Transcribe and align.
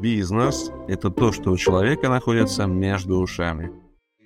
Бизнес– 0.00 0.70
это 0.88 1.10
то, 1.10 1.30
что 1.30 1.50
у 1.50 1.58
человека 1.58 2.08
находится 2.08 2.64
между 2.64 3.18
ушами. 3.18 3.70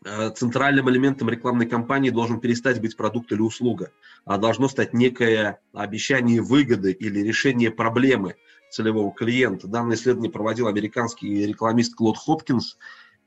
а, 0.06 0.30
центральным 0.30 0.90
элементом 0.90 1.30
рекламной 1.30 1.66
кампании 1.66 2.10
должен 2.10 2.40
перестать 2.40 2.80
быть 2.80 2.96
продукт 2.96 3.32
или 3.32 3.42
услуга, 3.42 3.92
а 4.26 4.38
должно 4.38 4.70
стать 4.70 4.94
некое 4.94 5.60
обещание 5.74 6.42
выгоды 6.42 6.92
или 6.92 7.20
решение 7.20 7.72
проблемы 7.72 8.36
целевого 8.70 9.12
клиента. 9.12 9.68
Данное 9.68 9.96
исследование 9.96 10.32
проводил 10.32 10.68
американский 10.68 11.46
рекламист 11.46 11.96
Клод 11.96 12.18
Хопкинс, 12.18 12.78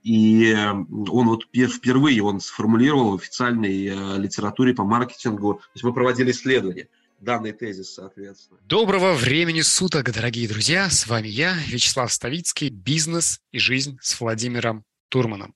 и 0.02 0.50
эм, 0.50 0.86
он 1.10 1.28
вот 1.28 1.44
впервые 1.52 2.22
он 2.22 2.40
сформулировал 2.40 3.12
в 3.12 3.20
официальной 3.20 3.86
э, 3.86 4.18
литературе 4.18 4.74
по 4.74 4.84
маркетингу. 4.84 5.54
То 5.54 5.70
есть 5.74 5.84
мы 5.84 5.92
проводили 5.92 6.32
исследования 6.32 6.88
данный 7.20 7.52
тезис, 7.52 7.94
соответственно. 7.94 8.58
Доброго 8.64 9.14
времени 9.14 9.60
суток, 9.60 10.12
дорогие 10.12 10.48
друзья! 10.48 10.90
С 10.90 11.06
вами 11.06 11.28
я, 11.28 11.54
Вячеслав 11.68 12.12
Ставицкий, 12.12 12.68
«Бизнес 12.68 13.40
и 13.52 13.58
жизнь» 13.58 13.96
с 14.02 14.20
Владимиром 14.20 14.84
Турманом. 15.08 15.54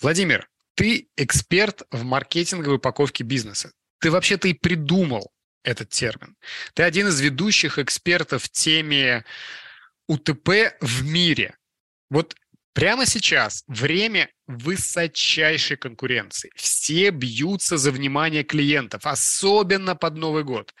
Владимир, 0.00 0.48
ты 0.74 1.08
эксперт 1.16 1.82
в 1.90 2.02
маркетинговой 2.02 2.76
упаковке 2.76 3.24
бизнеса. 3.24 3.72
Ты 3.98 4.10
вообще-то 4.10 4.48
и 4.48 4.54
придумал 4.54 5.32
этот 5.64 5.90
термин. 5.90 6.36
Ты 6.74 6.82
один 6.82 7.08
из 7.08 7.20
ведущих 7.20 7.78
экспертов 7.78 8.44
в 8.44 8.48
теме 8.50 9.24
УТП 10.06 10.76
в 10.80 11.04
мире. 11.04 11.56
Вот 12.08 12.36
Прямо 12.76 13.06
сейчас 13.06 13.64
время 13.68 14.28
высочайшей 14.46 15.78
конкуренции. 15.78 16.50
Все 16.56 17.08
бьются 17.08 17.78
за 17.78 17.90
внимание 17.90 18.44
клиентов, 18.44 19.06
особенно 19.06 19.96
под 19.96 20.16
Новый 20.16 20.44
год. 20.44 20.74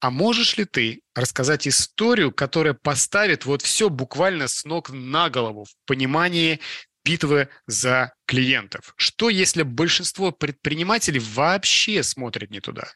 А 0.00 0.10
можешь 0.10 0.56
ли 0.56 0.64
ты 0.64 1.02
рассказать 1.14 1.68
историю, 1.68 2.32
которая 2.32 2.72
поставит 2.72 3.44
вот 3.44 3.60
все 3.60 3.90
буквально 3.90 4.48
с 4.48 4.64
ног 4.64 4.88
на 4.88 5.28
голову 5.28 5.64
в 5.64 5.74
понимании 5.84 6.58
битвы 7.04 7.50
за 7.66 8.14
клиентов? 8.24 8.94
Что 8.96 9.28
если 9.28 9.62
большинство 9.62 10.32
предпринимателей 10.32 11.20
вообще 11.20 12.02
смотрят 12.02 12.50
не 12.50 12.60
туда? 12.60 12.88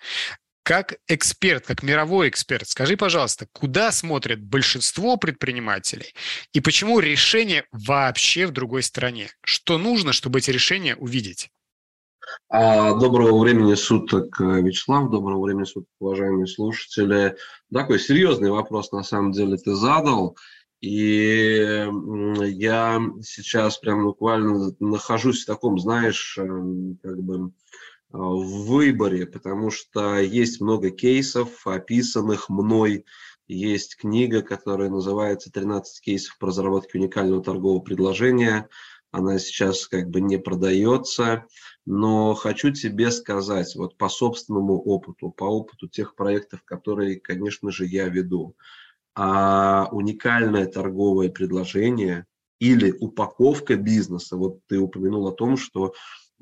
Как 0.62 0.98
эксперт, 1.09 1.66
как 1.66 1.82
мировой 1.82 2.28
эксперт, 2.28 2.69
скажи, 2.69 2.97
пожалуйста, 2.97 3.47
куда 3.53 3.91
смотрят 3.93 4.43
большинство 4.43 5.16
предпринимателей 5.16 6.15
и 6.53 6.60
почему 6.60 7.00
решение 7.00 7.65
вообще 7.72 8.47
в 8.47 8.53
другой 8.53 8.82
стране? 8.82 9.31
Что 9.43 9.78
нужно, 9.78 10.12
чтобы 10.12 10.38
эти 10.38 10.50
решения 10.50 10.97
увидеть? 10.97 11.50
А, 12.48 12.94
доброго 12.94 13.41
времени 13.41 13.75
суток, 13.75 14.38
Вячеслав, 14.38 15.10
доброго 15.10 15.44
времени 15.44 15.65
суток, 15.65 15.88
уважаемые 15.98 16.47
слушатели. 16.47 17.37
Такой 17.72 17.98
серьезный 17.98 18.50
вопрос, 18.50 18.92
на 18.92 19.03
самом 19.03 19.32
деле, 19.32 19.56
ты 19.56 19.75
задал. 19.75 20.37
И 20.81 21.87
я 22.44 23.00
сейчас 23.22 23.78
прям 23.78 24.04
буквально 24.04 24.72
нахожусь 24.78 25.42
в 25.42 25.47
таком, 25.47 25.78
знаешь, 25.78 26.38
эм, 26.38 26.98
как 27.03 27.19
бы 27.22 27.53
Э, 27.59 27.59
в 28.12 28.66
выборе, 28.66 29.26
потому 29.26 29.71
что 29.71 30.19
есть 30.19 30.60
много 30.60 30.91
кейсов, 30.91 31.66
описанных 31.66 32.48
мной. 32.48 33.04
Есть 33.47 33.97
книга, 33.97 34.43
которая 34.43 34.91
называется 34.91 35.50
«13 35.50 35.82
кейсов 36.03 36.38
по 36.38 36.48
разработке 36.48 36.98
уникального 36.98 37.43
торгового 37.43 37.81
предложения». 37.81 38.69
Она 39.12 39.41
сейчас 39.41 39.88
как 39.88 40.09
бы 40.09 40.21
не 40.21 40.38
продается, 40.38 41.47
но 41.84 42.34
хочу 42.34 42.71
тебе 42.71 43.10
сказать, 43.10 43.75
вот 43.75 43.97
по 43.97 44.09
собственному 44.09 44.81
опыту, 44.81 45.31
по 45.31 45.44
опыту 45.44 45.88
тех 45.88 46.15
проектов, 46.15 46.62
которые, 46.65 47.19
конечно 47.19 47.72
же, 47.72 47.87
я 47.87 48.09
веду, 48.09 48.54
а 49.16 49.88
уникальное 49.91 50.66
торговое 50.66 51.28
предложение 51.28 52.27
или 52.60 52.92
упаковка 53.00 53.75
бизнеса, 53.75 54.37
вот 54.37 54.60
ты 54.69 54.78
упомянул 54.78 55.27
о 55.27 55.32
том, 55.32 55.56
что 55.56 55.92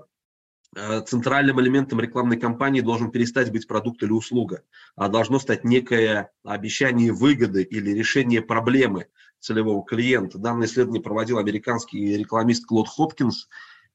а, 0.75 1.01
центральным 1.01 1.59
элементом 1.59 1.99
рекламной 1.99 2.39
кампании 2.39 2.81
должен 2.81 3.11
перестать 3.11 3.51
быть 3.51 3.67
продукт 3.67 4.03
или 4.03 4.11
услуга, 4.11 4.63
а 4.95 5.09
должно 5.09 5.39
стать 5.39 5.63
некое 5.63 6.31
обещание 6.43 7.11
выгоды 7.11 7.63
или 7.63 7.91
решение 7.91 8.41
проблемы 8.41 9.07
целевого 9.39 9.83
клиента. 9.83 10.37
Данное 10.37 10.67
исследование 10.67 11.01
проводил 11.01 11.39
американский 11.39 12.17
рекламист 12.17 12.65
Клод 12.65 12.87
Хопкинс, 12.87 13.47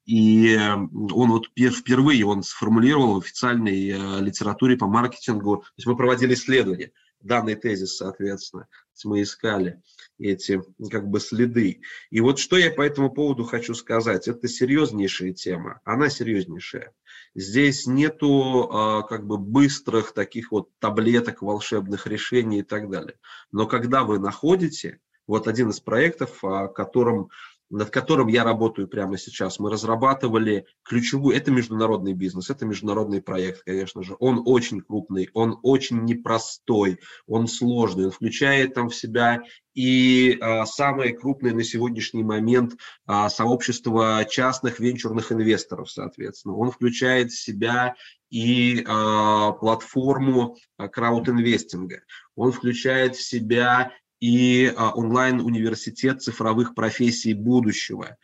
и 0.07 0.57
он 0.57 1.31
вот 1.31 1.47
впервые 1.57 2.25
он 2.25 2.43
сформулировал 2.43 3.15
в 3.15 3.25
официальной 3.25 3.91
э, 3.91 4.21
литературе 4.21 4.77
по 4.77 4.87
маркетингу, 4.87 5.59
то 5.59 5.73
есть 5.77 5.87
мы 5.87 5.97
проводили 5.97 6.35
исследование, 6.35 6.93
данный 7.21 7.57
тезис, 7.57 7.97
соответственно, 7.97 8.69
мы 9.05 9.23
искали 9.23 9.83
эти 10.19 10.63
как 10.91 11.09
бы 11.09 11.21
следы. 11.21 11.81
И 12.11 12.21
вот 12.21 12.39
что 12.39 12.57
я 12.57 12.71
по 12.71 12.83
этому 12.83 13.11
поводу 13.11 13.45
хочу 13.45 13.75
сказать. 13.75 14.29
Это 14.29 14.49
серьезнейшая 14.49 15.33
тема, 15.33 15.81
она 15.85 16.09
серьезнейшая. 16.09 16.95
Здесь 17.35 17.87
нету 17.87 18.71
а, 18.71 19.03
как 19.03 19.27
бы 19.27 19.37
быстрых 19.37 20.13
таких 20.13 20.53
вот 20.53 20.71
таблеток, 20.79 21.43
волшебных 21.43 22.07
решений 22.07 22.61
и 22.61 22.63
так 22.63 22.89
далее. 22.89 23.19
Но 23.53 23.67
когда 23.67 24.05
вы 24.05 24.19
находите, 24.19 25.01
вот 25.27 25.49
один 25.49 25.71
из 25.71 25.81
проектов, 25.81 26.43
о 26.45 26.69
котором 26.69 27.31
над 27.71 27.91
которым 27.91 28.29
я 28.29 28.45
работаю 28.45 28.89
прямо 28.89 29.19
сейчас. 29.19 29.59
Мы 29.59 29.71
разрабатывали 29.71 30.67
ключевую, 30.85 31.37
это 31.37 31.51
международный 31.51 32.13
бизнес, 32.13 32.51
это 32.51 32.65
международный 32.65 33.21
проект, 33.21 33.65
конечно 33.65 34.03
же. 34.03 34.17
Он 34.21 34.43
очень 34.45 34.81
крупный, 34.81 35.31
он 35.35 35.59
очень 35.63 36.05
непростой, 36.05 37.01
он 37.27 37.49
сложный, 37.49 38.07
он 38.07 38.11
включает 38.11 38.75
там 38.75 38.89
в 38.89 38.95
себя 38.95 39.43
и 39.75 40.39
а, 40.41 40.65
самое 40.65 41.15
крупное 41.15 41.53
на 41.53 41.63
сегоднясшний 41.63 42.25
момент 42.25 42.75
а, 43.05 43.29
сообщество 43.29 44.25
частных 44.29 44.81
венчурных 44.81 45.33
инвесторов, 45.33 45.91
соответственно. 45.91 46.57
Он 46.57 46.71
включает 46.71 47.31
в 47.31 47.39
себя 47.39 47.95
и 48.31 48.85
а, 48.87 49.53
платформу 49.53 50.57
краудинвестинга. 50.79 52.01
Он 52.37 52.53
включает 52.53 53.17
в 53.17 53.23
себя 53.23 53.93
и 54.21 54.73
а, 54.77 54.93
онлайн-университет 54.93 56.23
цифровых 56.23 56.75
профессий 56.75 57.35
будущего. 57.35 58.17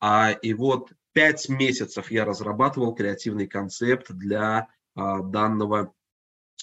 А, 0.00 0.30
и 0.30 0.52
вот 0.52 0.92
пять 1.12 1.48
месяцев 1.48 2.10
я 2.10 2.24
разрабатывал 2.24 2.94
креативный 2.94 3.46
концепт 3.46 4.10
для 4.10 4.68
а, 4.94 5.20
данного 5.20 5.92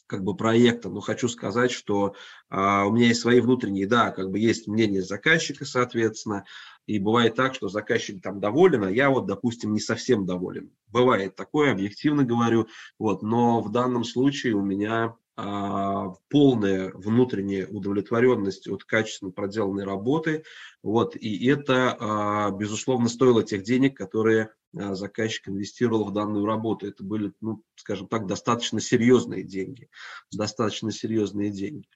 как 0.07 0.23
бы 0.23 0.35
проекта, 0.35 0.89
но 0.89 0.99
хочу 0.99 1.27
сказать, 1.27 1.71
что 1.71 2.15
у 2.51 2.53
меня 2.53 3.07
есть 3.07 3.21
свои 3.21 3.39
внутренние, 3.39 3.87
да, 3.87 4.11
как 4.11 4.29
бы 4.29 4.37
есть 4.37 4.67
мнение 4.67 5.01
заказчика, 5.01 5.65
соответственно, 5.65 6.43
и 6.85 6.99
бывает 6.99 7.33
так, 7.33 7.55
что 7.55 7.69
заказчик 7.69 8.21
там 8.21 8.39
доволен, 8.39 8.83
а 8.83 8.91
я 8.91 9.09
вот, 9.09 9.25
допустим, 9.25 9.73
не 9.73 9.79
совсем 9.79 10.27
доволен. 10.27 10.69
Бывает 10.87 11.35
такое, 11.35 11.71
объективно 11.71 12.23
говорю, 12.23 12.67
вот, 12.99 13.23
но 13.23 13.61
в 13.61 13.71
данном 13.71 14.03
случае 14.03 14.53
у 14.53 14.61
меня 14.61 15.15
полная 15.35 16.91
внутренняя 16.93 17.67
удовлетворенность 17.67 18.67
от 18.67 18.85
качественно 18.85 19.31
проделанной 19.31 19.83
работы. 19.83 20.43
Вот, 20.81 21.15
и 21.15 21.47
это, 21.47 21.97
а, 21.99 22.51
безусловно, 22.51 23.09
стоило 23.09 23.43
тех 23.43 23.63
денег, 23.63 23.97
которые 23.97 24.51
а, 24.77 24.93
заказчик 24.93 25.49
инвестировал 25.49 26.05
в 26.05 26.13
данную 26.13 26.45
работу. 26.45 26.87
Это 26.87 27.03
были, 27.03 27.33
ну, 27.41 27.63
скажем 27.75 28.07
так, 28.07 28.27
достаточно 28.27 28.79
серьезные 28.79 29.43
деньги. 29.43 29.89
Достаточно 30.31 30.91
серьезные 30.91 31.49
деньги. 31.49 31.87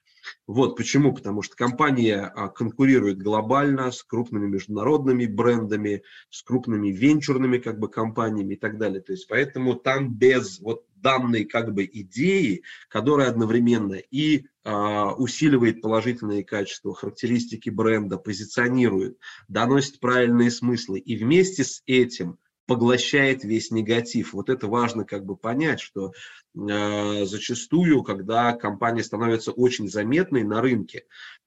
Вот 0.46 0.76
почему. 0.76 1.14
Потому 1.14 1.42
что 1.42 1.56
компания 1.56 2.32
конкурирует 2.54 3.22
глобально 3.22 3.90
с 3.90 4.02
крупными 4.02 4.48
международными 4.48 5.26
брендами, 5.26 6.02
с 6.30 6.42
крупными 6.42 6.88
венчурными 6.88 7.58
как 7.58 7.78
бы 7.78 7.88
компаниями 7.88 8.54
и 8.54 8.58
так 8.58 8.76
далее. 8.76 9.00
То 9.00 9.12
есть 9.12 9.28
поэтому 9.28 9.74
там 9.74 10.12
без 10.12 10.60
вот 10.60 10.84
данной 11.00 11.44
как 11.44 11.72
бы 11.72 11.84
идеи, 11.84 12.62
которая 12.88 13.28
одновременно 13.28 13.94
и 13.94 14.46
а, 14.64 15.14
усиливает 15.14 15.80
положительные 15.80 16.44
качества, 16.44 16.94
характеристики 16.94 17.70
бренда, 17.70 18.18
позиционирует, 18.18 19.18
доносит 19.48 20.00
правильные 20.00 20.50
смыслы. 20.50 20.98
И 20.98 21.16
вместе 21.16 21.64
с 21.64 21.82
этим 21.86 22.38
поглощает 22.70 23.42
весь 23.42 23.72
негатив. 23.72 24.32
Вот 24.32 24.48
это 24.48 24.68
важно 24.68 25.04
как 25.04 25.24
бы 25.24 25.36
понять, 25.36 25.80
что 25.80 26.12
э, 26.54 27.24
зачастую, 27.24 28.04
когда 28.04 28.52
компания 28.52 29.02
становится 29.02 29.50
очень 29.50 29.88
заметной 29.88 30.44
на 30.44 30.60
рынке, 30.60 31.06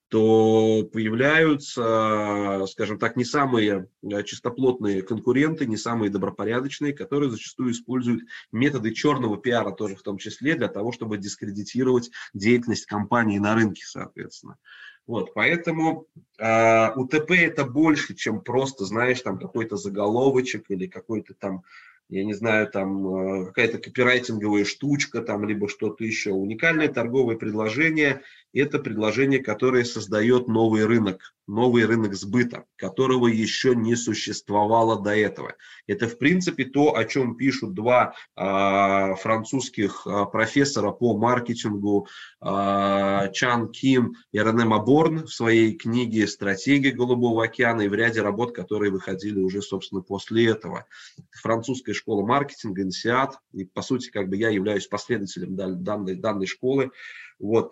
то 0.10 0.84
появляются, 0.92 2.66
скажем 2.68 3.00
так, 3.00 3.16
не 3.16 3.24
самые 3.24 3.88
э, 4.04 4.24
чистоплотные 4.24 5.02
конкуренты, 5.02 5.66
не 5.66 5.78
самые 5.78 6.10
добропорядочные, 6.10 6.92
которые 6.92 7.32
зачастую 7.32 7.72
используют 7.72 8.24
методы 8.52 8.94
черного 8.94 9.38
пиара 9.38 9.72
тоже 9.72 9.96
в 9.96 10.04
том 10.04 10.18
числе 10.18 10.56
для 10.56 10.68
того, 10.68 10.92
чтобы 10.92 11.18
дискредитировать 11.18 12.12
деятельность 12.34 12.86
компании 12.86 13.40
на 13.40 13.56
рынке, 13.56 13.86
соответственно. 13.86 14.58
Вот, 15.06 15.34
поэтому 15.34 16.08
э, 16.40 16.92
УТП 16.96 17.32
это 17.32 17.66
больше, 17.66 18.16
чем 18.16 18.42
просто, 18.42 18.86
знаешь, 18.86 19.22
там 19.22 19.38
какой-то 19.38 19.76
заголовочек 19.76 20.66
или 20.70 20.88
какой-то 20.88 21.34
там 21.34 21.64
я 22.10 22.26
не 22.26 22.34
знаю, 22.34 22.70
там 22.70 23.08
э, 23.08 23.46
какая-то 23.48 23.80
копирайтинговая 23.80 24.66
штучка, 24.66 25.22
там, 25.22 25.46
либо 25.46 25.68
что-то 25.68 26.04
еще. 26.04 26.32
Уникальное 26.32 26.90
торговое 26.90 27.38
предложение– 27.38 28.22
это 28.62 28.80
предложение, 28.80 29.40
которое 29.40 29.84
создает 29.84 30.48
новый 30.48 30.86
рынок, 30.86 31.34
новый 31.48 31.86
рынок 31.86 32.14
сбыта, 32.14 32.66
которого 32.76 33.28
еще 33.28 33.76
не 33.76 33.96
существовало 33.96 35.02
до 35.02 35.16
этого. 35.16 35.56
Это, 35.88 36.08
в 36.08 36.18
принципе, 36.18 36.66
то, 36.66 36.96
о 36.96 37.04
чем 37.04 37.36
пишут 37.36 37.74
два 37.74 38.14
а, 38.36 39.16
французских 39.16 40.06
а, 40.06 40.26
профессора 40.26 40.92
по 40.92 41.18
маркетингу 41.18 42.08
а, 42.40 43.28
Чан 43.30 43.70
Кин 43.70 44.16
и 44.32 44.38
Рене 44.38 44.66
Маборн 44.66 45.26
в 45.26 45.34
своей 45.34 45.74
книге 45.74 46.28
«Стратегия 46.28 46.92
Голубого 46.92 47.44
океана» 47.44 47.82
и 47.82 47.88
в 47.88 47.94
ряде 47.94 48.22
работ, 48.22 48.56
которые 48.56 48.92
выходили 48.92 49.40
уже, 49.40 49.62
собственно, 49.62 50.02
после 50.02 50.48
этого. 50.48 50.86
Французская 51.32 51.94
школа 51.94 52.26
маркетинга, 52.26 52.84
инсиат, 52.84 53.40
и, 53.52 53.66
по 53.66 53.82
сути, 53.82 54.12
как 54.12 54.30
бы 54.30 54.38
я 54.38 54.50
являюсь 54.50 54.88
последователем 54.88 55.56
данной, 55.56 56.16
данной 56.16 56.46
школы. 56.46 56.92
Вот. 57.40 57.72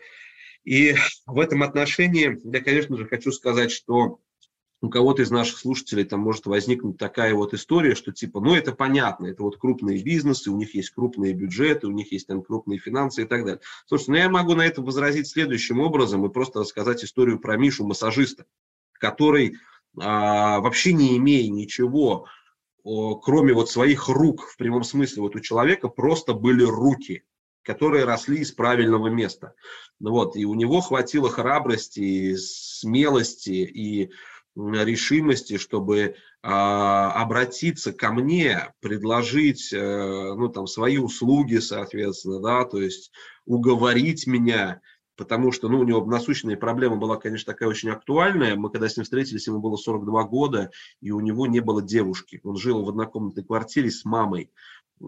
И 0.63 0.95
в 1.25 1.39
этом 1.39 1.63
отношении 1.63 2.39
я, 2.43 2.63
конечно 2.63 2.97
же, 2.97 3.05
хочу 3.05 3.31
сказать, 3.31 3.71
что 3.71 4.19
у 4.81 4.89
кого-то 4.89 5.21
из 5.21 5.29
наших 5.29 5.59
слушателей 5.59 6.03
там 6.03 6.21
может 6.21 6.47
возникнуть 6.47 6.97
такая 6.97 7.35
вот 7.35 7.53
история, 7.53 7.93
что 7.93 8.11
типа, 8.11 8.39
ну 8.39 8.55
это 8.55 8.71
понятно, 8.71 9.27
это 9.27 9.43
вот 9.43 9.57
крупные 9.57 10.01
бизнесы, 10.01 10.49
у 10.49 10.57
них 10.57 10.73
есть 10.73 10.89
крупные 10.89 11.33
бюджеты, 11.33 11.87
у 11.87 11.91
них 11.91 12.11
есть 12.11 12.27
там 12.27 12.41
крупные 12.41 12.79
финансы 12.79 13.21
и 13.21 13.25
так 13.25 13.45
далее. 13.45 13.61
Слушайте, 13.85 14.11
ну 14.11 14.17
я 14.17 14.29
могу 14.29 14.55
на 14.55 14.65
это 14.65 14.81
возразить 14.81 15.27
следующим 15.27 15.79
образом 15.79 16.25
и 16.25 16.33
просто 16.33 16.61
рассказать 16.61 17.03
историю 17.03 17.39
про 17.39 17.57
Мишу, 17.57 17.85
массажиста, 17.85 18.45
который 18.93 19.57
а, 19.99 20.59
вообще 20.61 20.93
не 20.93 21.15
имея 21.17 21.47
ничего, 21.49 22.25
о, 22.83 23.15
кроме 23.15 23.53
вот 23.53 23.69
своих 23.69 24.07
рук, 24.09 24.47
в 24.47 24.57
прямом 24.57 24.83
смысле, 24.83 25.21
вот 25.21 25.35
у 25.35 25.39
человека 25.39 25.89
просто 25.89 26.33
были 26.33 26.63
руки, 26.63 27.23
которые 27.63 28.05
росли 28.05 28.39
из 28.39 28.51
правильного 28.51 29.07
места. 29.07 29.53
Вот, 29.99 30.35
и 30.35 30.45
у 30.45 30.53
него 30.53 30.81
хватило 30.81 31.29
храбрости, 31.29 32.35
смелости 32.35 33.51
и 33.51 34.11
решимости, 34.55 35.57
чтобы 35.57 36.15
а, 36.43 37.11
обратиться 37.21 37.93
ко 37.93 38.11
мне, 38.11 38.73
предложить 38.81 39.71
э, 39.71 40.33
ну, 40.35 40.49
там, 40.49 40.67
свои 40.67 40.97
услуги, 40.97 41.57
соответственно, 41.57 42.41
да, 42.41 42.65
то 42.65 42.81
есть 42.81 43.11
уговорить 43.45 44.27
меня, 44.27 44.81
потому 45.15 45.51
что 45.51 45.69
ну, 45.69 45.79
у 45.79 45.83
него 45.83 46.03
насущная 46.05 46.57
проблема 46.57 46.95
была, 46.95 47.17
конечно, 47.17 47.53
такая 47.53 47.69
очень 47.69 47.91
актуальная. 47.91 48.55
Мы 48.55 48.71
когда 48.71 48.89
с 48.89 48.97
ним 48.97 49.03
встретились, 49.03 49.47
ему 49.47 49.59
было 49.59 49.75
42 49.77 50.23
года, 50.23 50.71
и 50.99 51.11
у 51.11 51.19
него 51.19 51.47
не 51.47 51.59
было 51.59 51.81
девушки. 51.81 52.39
Он 52.43 52.57
жил 52.57 52.83
в 52.83 52.89
однокомнатной 52.89 53.43
квартире 53.43 53.91
с 53.91 54.03
мамой. 54.03 54.51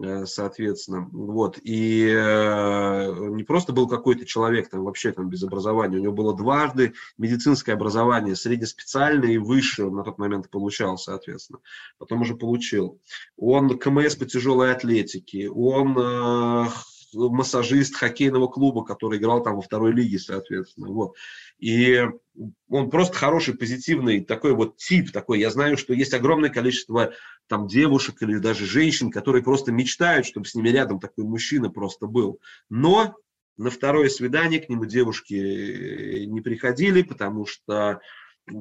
Э, 0.02 0.26
соответственно. 0.26 1.08
Вот. 1.12 1.58
И 1.62 2.06
э, 2.08 3.28
не 3.30 3.44
просто 3.44 3.72
был 3.72 3.88
какой-то 3.88 4.24
человек 4.24 4.68
там 4.68 4.84
вообще 4.84 5.12
там 5.12 5.28
без 5.28 5.42
образования, 5.42 5.98
у 5.98 6.02
него 6.02 6.12
было 6.12 6.36
дважды 6.36 6.94
медицинское 7.16 7.72
образование, 7.72 8.34
среднеспециальное 8.34 9.32
и 9.32 9.38
высшее 9.38 9.90
на 9.90 10.02
тот 10.02 10.18
момент 10.18 10.50
получал, 10.50 10.98
соответственно. 10.98 11.60
Потом 11.98 12.22
уже 12.22 12.34
получил. 12.34 13.00
Он 13.36 13.78
КМС 13.78 14.16
по 14.16 14.24
тяжелой 14.24 14.72
атлетике, 14.72 15.48
он 15.48 15.96
э, 15.98 16.66
массажист 17.14 17.96
хоккейного 17.96 18.48
клуба, 18.48 18.84
который 18.84 19.18
играл 19.18 19.42
там 19.42 19.56
во 19.56 19.62
второй 19.62 19.92
лиге, 19.92 20.18
соответственно. 20.18 20.88
Вот. 20.88 21.14
И 21.58 22.04
он 22.68 22.90
просто 22.90 23.16
хороший, 23.16 23.56
позитивный 23.56 24.24
такой 24.24 24.52
вот 24.52 24.76
тип 24.76 25.12
такой. 25.12 25.40
Я 25.40 25.50
знаю, 25.50 25.76
что 25.76 25.94
есть 25.94 26.14
огромное 26.14 26.50
количество 26.50 27.12
там 27.46 27.66
девушек 27.66 28.22
или 28.22 28.38
даже 28.38 28.66
женщин, 28.66 29.10
которые 29.10 29.42
просто 29.42 29.72
мечтают, 29.72 30.26
чтобы 30.26 30.46
с 30.46 30.54
ними 30.54 30.68
рядом 30.68 31.00
такой 31.00 31.24
мужчина 31.24 31.70
просто 31.70 32.06
был. 32.06 32.40
Но 32.68 33.14
на 33.56 33.70
второе 33.70 34.08
свидание 34.08 34.60
к 34.60 34.68
нему 34.68 34.84
девушки 34.84 36.24
не 36.24 36.40
приходили, 36.40 37.02
потому 37.02 37.46
что 37.46 38.00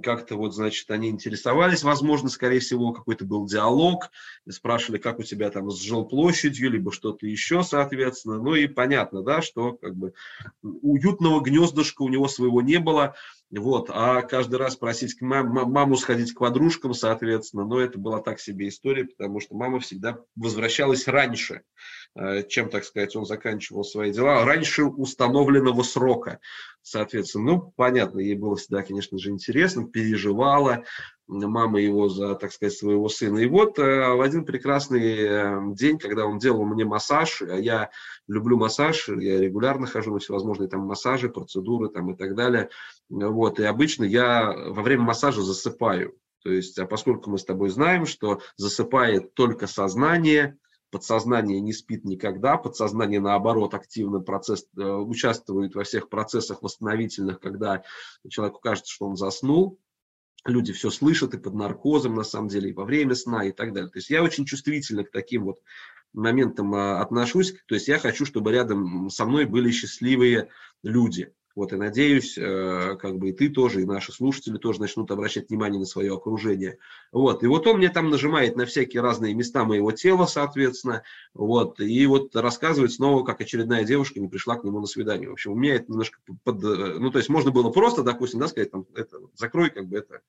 как-то 0.02 0.36
вот, 0.36 0.54
значит, 0.54 0.90
они 0.92 1.10
интересовались, 1.10 1.84
возможно, 1.84 2.30
скорее 2.30 2.60
всего, 2.60 2.94
какой-то 2.94 3.26
был 3.26 3.46
диалог, 3.46 4.12
спрашивали, 4.50 5.00
как 5.00 5.20
у 5.20 5.24
тебя 5.24 5.50
там 5.50 5.70
с 5.70 5.82
жилплощадью, 5.82 6.72
либо 6.72 6.92
что-то 6.92 7.28
еще, 7.28 7.64
соответственно. 7.64 8.42
Ну 8.42 8.56
и 8.56 8.68
понятно, 8.68 9.24
да, 9.24 9.42
что 9.42 9.74
как 9.74 9.96
бы 9.96 10.14
уютного 10.62 11.42
гнездышка 11.42 12.04
у 12.04 12.10
него 12.10 12.28
своего 12.28 12.62
не 12.62 12.80
было, 12.80 13.16
вот, 13.52 13.90
а 13.94 14.22
каждый 14.24 14.56
раз 14.56 14.76
просить 14.76 15.22
мам, 15.22 15.50
маму 15.50 15.96
сходить 15.96 16.34
к 16.34 16.40
подружкам, 16.40 16.94
соответственно, 16.94 17.66
но 17.66 17.80
это 17.80 18.00
была 18.00 18.20
так 18.22 18.40
себе 18.40 18.68
история, 18.68 19.06
потому 19.06 19.40
что 19.42 19.56
мама 19.56 19.80
всегда 19.80 20.18
возвращалась 20.36 21.08
раньше, 21.08 21.62
чем, 22.48 22.70
так 22.70 22.84
сказать, 22.84 23.16
он 23.16 23.26
заканчивал 23.26 23.84
свои 23.84 24.12
дела, 24.12 24.46
раньше 24.46 24.84
установленного 24.84 25.82
срока, 25.84 26.40
соответственно. 26.82 27.46
Ну, 27.46 27.74
понятно, 27.76 28.20
ей 28.20 28.36
было 28.36 28.56
всегда, 28.56 28.84
конечно 28.84 29.18
же, 29.18 29.32
интересно, 29.32 29.88
переживала, 29.88 30.84
мама 31.28 31.80
его 31.80 32.10
за, 32.10 32.36
так 32.36 32.52
сказать, 32.52 32.74
своего 32.74 33.10
сына. 33.10 33.40
И 33.40 33.48
вот 33.48 33.80
э, 33.80 34.14
в 34.14 34.22
один 34.22 34.46
прекрасный 34.46 35.16
э, 35.16 35.62
день, 35.74 35.98
когда 35.98 36.26
он 36.26 36.38
делал 36.38 36.66
мне 36.66 36.86
массаж, 36.86 37.42
а 37.42 37.56
я 37.56 37.90
люблю 38.28 38.58
массаж, 38.58 39.08
я 39.08 39.40
регулярно 39.40 39.88
хожу 39.88 40.14
на 40.14 40.20
всевозможные 40.20 40.70
там 40.70 40.82
массажи, 40.82 41.30
процедуры 41.30 41.90
там 41.90 42.12
и 42.12 42.18
так 42.18 42.36
далее. 42.36 42.70
Вот, 43.10 43.60
и 43.60 43.64
обычно 43.64 44.04
я 44.04 44.54
во 44.54 44.82
время 44.82 45.04
массажа 45.04 45.42
засыпаю. 45.42 46.16
То 46.44 46.52
есть, 46.52 46.78
а 46.78 46.86
поскольку 46.86 47.30
мы 47.30 47.38
с 47.38 47.46
тобой 47.46 47.70
знаем, 47.70 48.06
что 48.06 48.42
засыпает 48.58 49.34
только 49.34 49.66
сознание, 49.66 50.58
подсознание 50.94 51.60
не 51.60 51.74
спит 51.74 52.06
никогда, 52.06 52.56
подсознание, 52.56 53.20
наоборот, 53.20 53.74
активно 53.74 54.20
процесс, 54.20 54.68
э, 54.78 54.82
участвует 54.82 55.74
во 55.74 55.84
всех 55.84 56.08
процессах 56.08 56.62
восстановительных, 56.62 57.40
когда 57.40 57.82
человеку 58.30 58.60
кажется, 58.60 58.94
что 58.94 59.08
он 59.08 59.18
заснул, 59.18 59.80
люди 60.46 60.72
все 60.72 60.92
слышат 60.92 61.34
и 61.34 61.40
под 61.40 61.56
наркозом, 61.56 62.14
на 62.14 62.24
самом 62.24 62.48
деле, 62.48 62.70
и 62.70 62.74
во 62.74 62.86
время 62.86 63.16
сна, 63.16 63.44
и 63.44 63.52
так 63.52 63.74
далее. 63.74 63.90
То 63.90 63.98
есть 63.98 64.12
я 64.12 64.22
очень 64.22 64.46
чувствительно 64.46 65.04
к 65.04 65.10
таким 65.12 65.46
вот 65.46 65.60
моментам 66.14 66.74
а, 66.76 67.02
отношусь. 67.02 67.56
То 67.66 67.74
есть 67.74 67.88
я 67.88 67.98
хочу, 67.98 68.26
чтобы 68.26 68.52
рядом 68.52 69.10
со 69.10 69.26
мной 69.26 69.46
были 69.46 69.72
счастливые 69.72 70.50
люди. 70.84 71.34
Вот, 71.56 71.72
и 71.72 71.76
надеюсь, 71.76 72.36
э, 72.38 72.98
как 73.00 73.18
бы 73.18 73.30
и 73.30 73.34
ты 73.34 73.50
тоже, 73.50 73.82
и 73.82 73.86
наши 73.86 74.12
слушатели 74.12 74.58
тоже 74.58 74.80
начнут 74.80 75.12
обращать 75.12 75.50
внимание 75.50 75.80
на 75.80 75.86
свое 75.86 76.14
окружение. 76.14 76.80
Вот, 77.12 77.44
и 77.44 77.48
вот 77.48 77.68
он 77.68 77.78
мне 77.78 77.90
там 77.90 78.10
нажимает 78.10 78.56
на 78.56 78.66
всякие 78.66 79.02
разные 79.04 79.36
места 79.36 79.64
моего 79.64 79.92
тела, 79.92 80.26
соответственно, 80.26 81.04
вот, 81.36 81.80
и 81.80 82.06
вот 82.08 82.36
рассказывает 82.36 82.92
снова, 82.92 83.24
как 83.24 83.40
очередная 83.42 83.84
девушка 83.84 84.20
не 84.20 84.28
пришла 84.28 84.56
к 84.56 84.64
нему 84.64 84.80
на 84.80 84.88
свидание. 84.88 85.30
В 85.30 85.34
общем, 85.34 85.52
у 85.52 85.56
меня 85.56 85.76
это 85.76 85.92
немножко 85.92 86.20
под, 86.44 86.64
э, 86.64 86.96
ну, 87.00 87.12
то 87.12 87.20
есть 87.20 87.30
можно 87.30 87.52
было 87.52 87.70
просто, 87.70 88.02
допустим, 88.02 88.40
да, 88.40 88.48
сказать, 88.48 88.72
там, 88.72 88.88
это, 88.96 89.20
закрой, 89.36 89.70
как 89.70 89.88
бы 89.88 89.98
это, 89.98 90.22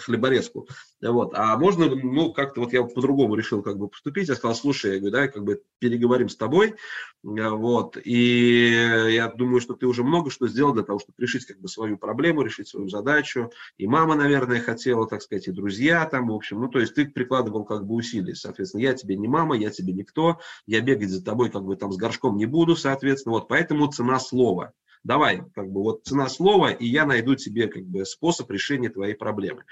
хлеборезку. 0.00 0.68
Вот. 1.00 1.32
А 1.34 1.56
можно, 1.56 1.86
ну, 1.86 2.32
как-то 2.32 2.60
вот 2.60 2.72
я 2.72 2.82
по-другому 2.82 3.34
решил 3.34 3.62
как 3.62 3.78
бы 3.78 3.88
поступить. 3.88 4.28
Я 4.28 4.34
сказал, 4.34 4.54
слушай, 4.54 4.94
я 4.94 4.98
говорю, 4.98 5.12
да, 5.12 5.28
как 5.28 5.44
бы 5.44 5.62
переговорим 5.78 6.28
с 6.28 6.36
тобой. 6.36 6.74
Вот. 7.22 7.96
И 8.04 8.68
я 9.10 9.28
думаю, 9.28 9.60
что 9.60 9.74
ты 9.74 9.86
уже 9.86 10.04
много 10.04 10.30
что 10.30 10.46
сделал 10.46 10.72
для 10.72 10.82
того, 10.82 10.98
чтобы 10.98 11.14
решить 11.18 11.46
как 11.46 11.60
бы 11.60 11.68
свою 11.68 11.96
проблему, 11.96 12.42
решить 12.42 12.68
свою 12.68 12.88
задачу. 12.88 13.50
И 13.78 13.86
мама, 13.86 14.14
наверное, 14.14 14.60
хотела, 14.60 15.06
так 15.06 15.22
сказать, 15.22 15.48
и 15.48 15.52
друзья 15.52 16.04
там, 16.06 16.28
в 16.28 16.32
общем. 16.32 16.60
Ну, 16.60 16.68
то 16.68 16.78
есть 16.78 16.94
ты 16.94 17.06
прикладывал 17.06 17.64
как 17.64 17.86
бы 17.86 17.94
усилия. 17.94 18.34
Соответственно, 18.34 18.82
я 18.82 18.94
тебе 18.94 19.16
не 19.16 19.28
мама, 19.28 19.56
я 19.56 19.70
тебе 19.70 19.92
никто. 19.92 20.38
Я 20.66 20.80
бегать 20.80 21.10
за 21.10 21.24
тобой 21.24 21.50
как 21.50 21.64
бы 21.64 21.76
там 21.76 21.92
с 21.92 21.96
горшком 21.96 22.36
не 22.36 22.46
буду, 22.46 22.76
соответственно. 22.76 23.34
Вот. 23.34 23.48
Поэтому 23.48 23.86
цена 23.88 24.18
слова 24.18 24.72
давай, 25.04 25.42
как 25.54 25.70
бы 25.70 25.82
вот 25.82 26.04
цена 26.04 26.28
слова, 26.28 26.70
и 26.70 26.86
я 26.86 27.06
найду 27.06 27.34
тебе 27.34 27.68
как 27.68 27.84
бы 27.84 28.04
способ 28.04 28.50
решения 28.50 28.88
твоей 28.88 29.14
проблемы. 29.14 29.64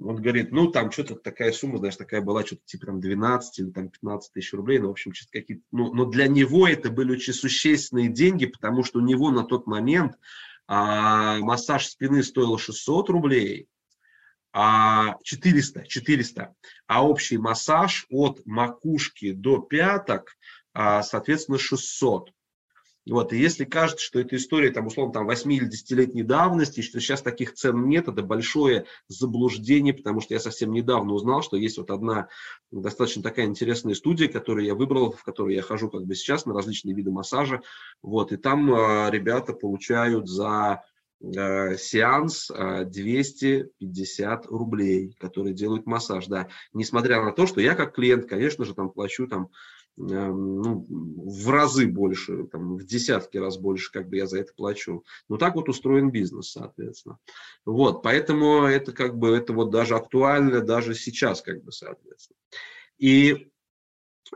Он 0.00 0.16
говорит, 0.16 0.52
ну, 0.52 0.70
там 0.70 0.92
что-то 0.92 1.16
такая 1.16 1.50
сумма, 1.50 1.78
знаешь, 1.78 1.96
такая 1.96 2.20
была, 2.20 2.46
что-то 2.46 2.62
типа 2.64 2.86
там 2.86 3.00
12 3.00 3.58
или 3.58 3.70
там 3.70 3.88
15 3.88 4.32
тысяч 4.32 4.52
рублей, 4.52 4.78
ну, 4.78 4.88
в 4.88 4.92
общем, 4.92 5.10
чисто 5.10 5.32
какие-то, 5.32 5.64
ну, 5.72 5.92
но 5.92 6.04
для 6.04 6.28
него 6.28 6.68
это 6.68 6.90
были 6.90 7.12
очень 7.12 7.32
существенные 7.32 8.08
деньги, 8.08 8.46
потому 8.46 8.84
что 8.84 9.00
у 9.00 9.02
него 9.02 9.30
на 9.32 9.42
тот 9.42 9.66
момент 9.66 10.16
а, 10.68 11.38
массаж 11.38 11.86
спины 11.86 12.22
стоил 12.22 12.58
600 12.58 13.10
рублей, 13.10 13.68
а 14.52 15.16
400, 15.24 15.86
400, 15.86 16.54
а 16.86 17.06
общий 17.06 17.38
массаж 17.38 18.06
от 18.08 18.40
макушки 18.46 19.32
до 19.32 19.58
пяток, 19.58 20.36
а, 20.72 21.02
соответственно, 21.02 21.58
600. 21.58 22.30
Вот, 23.08 23.32
и 23.32 23.38
если 23.38 23.64
кажется, 23.64 24.04
что 24.04 24.20
эта 24.20 24.36
история, 24.36 24.70
там, 24.70 24.86
условно, 24.86 25.12
там, 25.12 25.26
8 25.26 25.50
или 25.52 25.68
10-летней 25.68 26.22
давности, 26.22 26.82
что 26.82 27.00
сейчас 27.00 27.22
таких 27.22 27.54
цен 27.54 27.88
нет, 27.88 28.08
это 28.08 28.22
большое 28.22 28.84
заблуждение, 29.08 29.94
потому 29.94 30.20
что 30.20 30.34
я 30.34 30.40
совсем 30.40 30.72
недавно 30.72 31.14
узнал, 31.14 31.42
что 31.42 31.56
есть 31.56 31.78
вот 31.78 31.90
одна 31.90 32.28
достаточно 32.70 33.22
такая 33.22 33.46
интересная 33.46 33.94
студия, 33.94 34.28
которую 34.28 34.66
я 34.66 34.74
выбрал, 34.74 35.12
в 35.12 35.22
которой 35.22 35.54
я 35.54 35.62
хожу 35.62 35.88
как 35.90 36.04
бы 36.04 36.14
сейчас 36.14 36.44
на 36.44 36.54
различные 36.54 36.94
виды 36.94 37.10
массажа, 37.10 37.62
вот, 38.02 38.32
и 38.32 38.36
там 38.36 38.72
э, 38.72 39.10
ребята 39.10 39.54
получают 39.54 40.28
за 40.28 40.82
э, 41.20 41.76
сеанс 41.76 42.50
э, 42.50 42.84
250 42.84 44.46
рублей, 44.46 45.16
которые 45.18 45.54
делают 45.54 45.86
массаж, 45.86 46.26
да, 46.26 46.48
несмотря 46.74 47.22
на 47.22 47.32
то, 47.32 47.46
что 47.46 47.60
я 47.60 47.74
как 47.74 47.94
клиент, 47.94 48.26
конечно 48.26 48.64
же, 48.64 48.74
там 48.74 48.90
плачу 48.90 49.26
там 49.26 49.48
ну, 49.98 50.86
в 50.88 51.50
разы 51.50 51.86
больше, 51.86 52.44
там, 52.44 52.76
в 52.76 52.84
десятки 52.84 53.36
раз 53.36 53.58
больше, 53.58 53.90
как 53.90 54.08
бы 54.08 54.16
я 54.16 54.26
за 54.26 54.40
это 54.40 54.52
плачу. 54.54 55.04
Но 55.28 55.36
так 55.36 55.56
вот 55.56 55.68
устроен 55.68 56.10
бизнес, 56.10 56.52
соответственно. 56.52 57.18
Вот, 57.64 58.02
поэтому 58.02 58.64
это 58.64 58.92
как 58.92 59.18
бы, 59.18 59.36
это 59.36 59.52
вот 59.52 59.70
даже 59.70 59.96
актуально 59.96 60.60
даже 60.60 60.94
сейчас, 60.94 61.42
как 61.42 61.62
бы, 61.64 61.72
соответственно. 61.72 62.38
И 62.98 63.50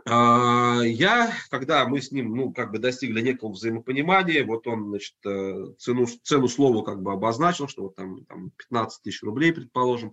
а, 0.07 0.81
я, 0.85 1.33
когда 1.51 1.87
мы 1.87 2.01
с 2.01 2.11
ним, 2.11 2.35
ну, 2.35 2.53
как 2.53 2.73
бы 2.73 2.79
достигли 2.79 3.21
некого 3.21 3.53
взаимопонимания, 3.53 4.45
вот 4.45 4.67
он, 4.67 4.89
значит, 4.89 5.15
э, 5.27 5.67
цену, 5.79 6.07
цену 6.07 6.49
слова 6.49 6.83
как 6.83 7.03
бы 7.03 7.13
обозначил, 7.13 7.69
что 7.69 7.85
вот 7.85 7.95
там, 7.95 8.25
там 8.25 8.51
15 8.57 9.03
тысяч 9.03 9.23
рублей, 9.23 9.53
предположим. 9.53 10.13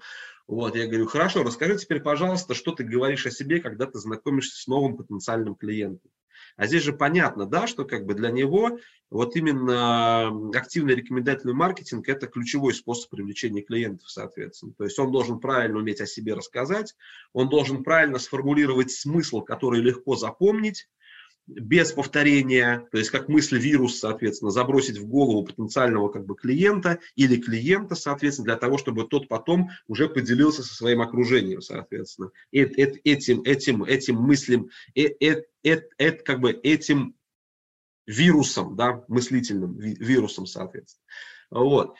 Вот, 0.50 0.76
я 0.76 0.88
говорю, 0.88 1.06
хорошо, 1.06 1.44
расскажи 1.44 1.78
теперь, 1.78 2.00
пожалуйста, 2.00 2.56
что 2.56 2.72
ты 2.72 2.84
говоришь 2.84 3.28
о 3.28 3.30
себе, 3.30 3.60
когда 3.60 3.86
ты 3.86 4.00
знакомишься 4.00 4.60
с 4.60 4.66
новым 4.66 4.98
потенциальным 4.98 5.54
клиентом. 5.54 6.10
А 6.58 6.66
здесь 6.66 6.82
же 6.82 6.92
понятно, 6.92 7.46
да, 7.46 7.68
что 7.68 7.86
как 7.86 8.08
бы 8.08 8.16
для 8.16 8.32
него 8.32 8.80
вот 9.12 9.36
именно 9.36 10.30
активный 10.58 10.96
рекомендательный 10.96 11.54
маркетинг– 11.54 12.08
это 12.10 12.26
ключевой 12.26 12.74
способ 12.74 13.12
привлечения 13.12 13.62
клиентов, 13.62 14.10
соответственно. 14.10 14.74
То 14.76 14.86
есть 14.86 14.98
он 14.98 15.12
должен 15.12 15.40
правильно 15.40 15.78
уметь 15.78 16.02
о 16.02 16.08
себе 16.08 16.34
рассказать, 16.34 16.96
он 17.32 17.48
должен 17.50 17.84
правильно 17.84 18.18
сформулировать 18.18 18.90
смысл, 18.90 19.42
который 19.42 19.82
легко 19.82 20.16
запомнить, 20.16 20.90
без 21.50 21.92
повторения, 21.92 22.88
то 22.92 22.98
есть 22.98 23.10
как 23.10 23.28
мысль 23.28 23.58
вирус, 23.58 24.00
соответственно, 24.00 24.52
забросить 24.52 24.98
в 24.98 25.08
голову 25.08 25.44
потенциального 25.44 26.10
как 26.10 26.26
бы 26.26 26.36
клиента 26.36 27.00
или 27.16 27.38
клиента, 27.38 27.96
соответственно, 27.96 28.46
для 28.46 28.56
того, 28.56 28.78
чтобы 28.78 29.08
тот 29.08 29.28
потом 29.28 29.70
уже 29.88 30.08
поделился 30.08 30.64
со 30.64 30.76
своим 30.76 31.02
окружением, 31.02 31.62
соответственно. 31.62 32.32
И, 32.52 32.62
этим, 32.62 33.42
этим, 33.44 33.84
этим 33.84 34.16
мыслям, 34.16 34.70
это, 34.94 35.46
это, 35.64 35.88
это, 35.98 36.24
как 36.24 36.40
бы 36.40 36.52
этим 36.52 37.16
вирусом, 38.06 38.76
да, 38.76 39.04
мыслительным 39.08 39.78
вирусом, 39.78 40.46
соответственно. 40.46 41.06
Вот. 41.50 41.96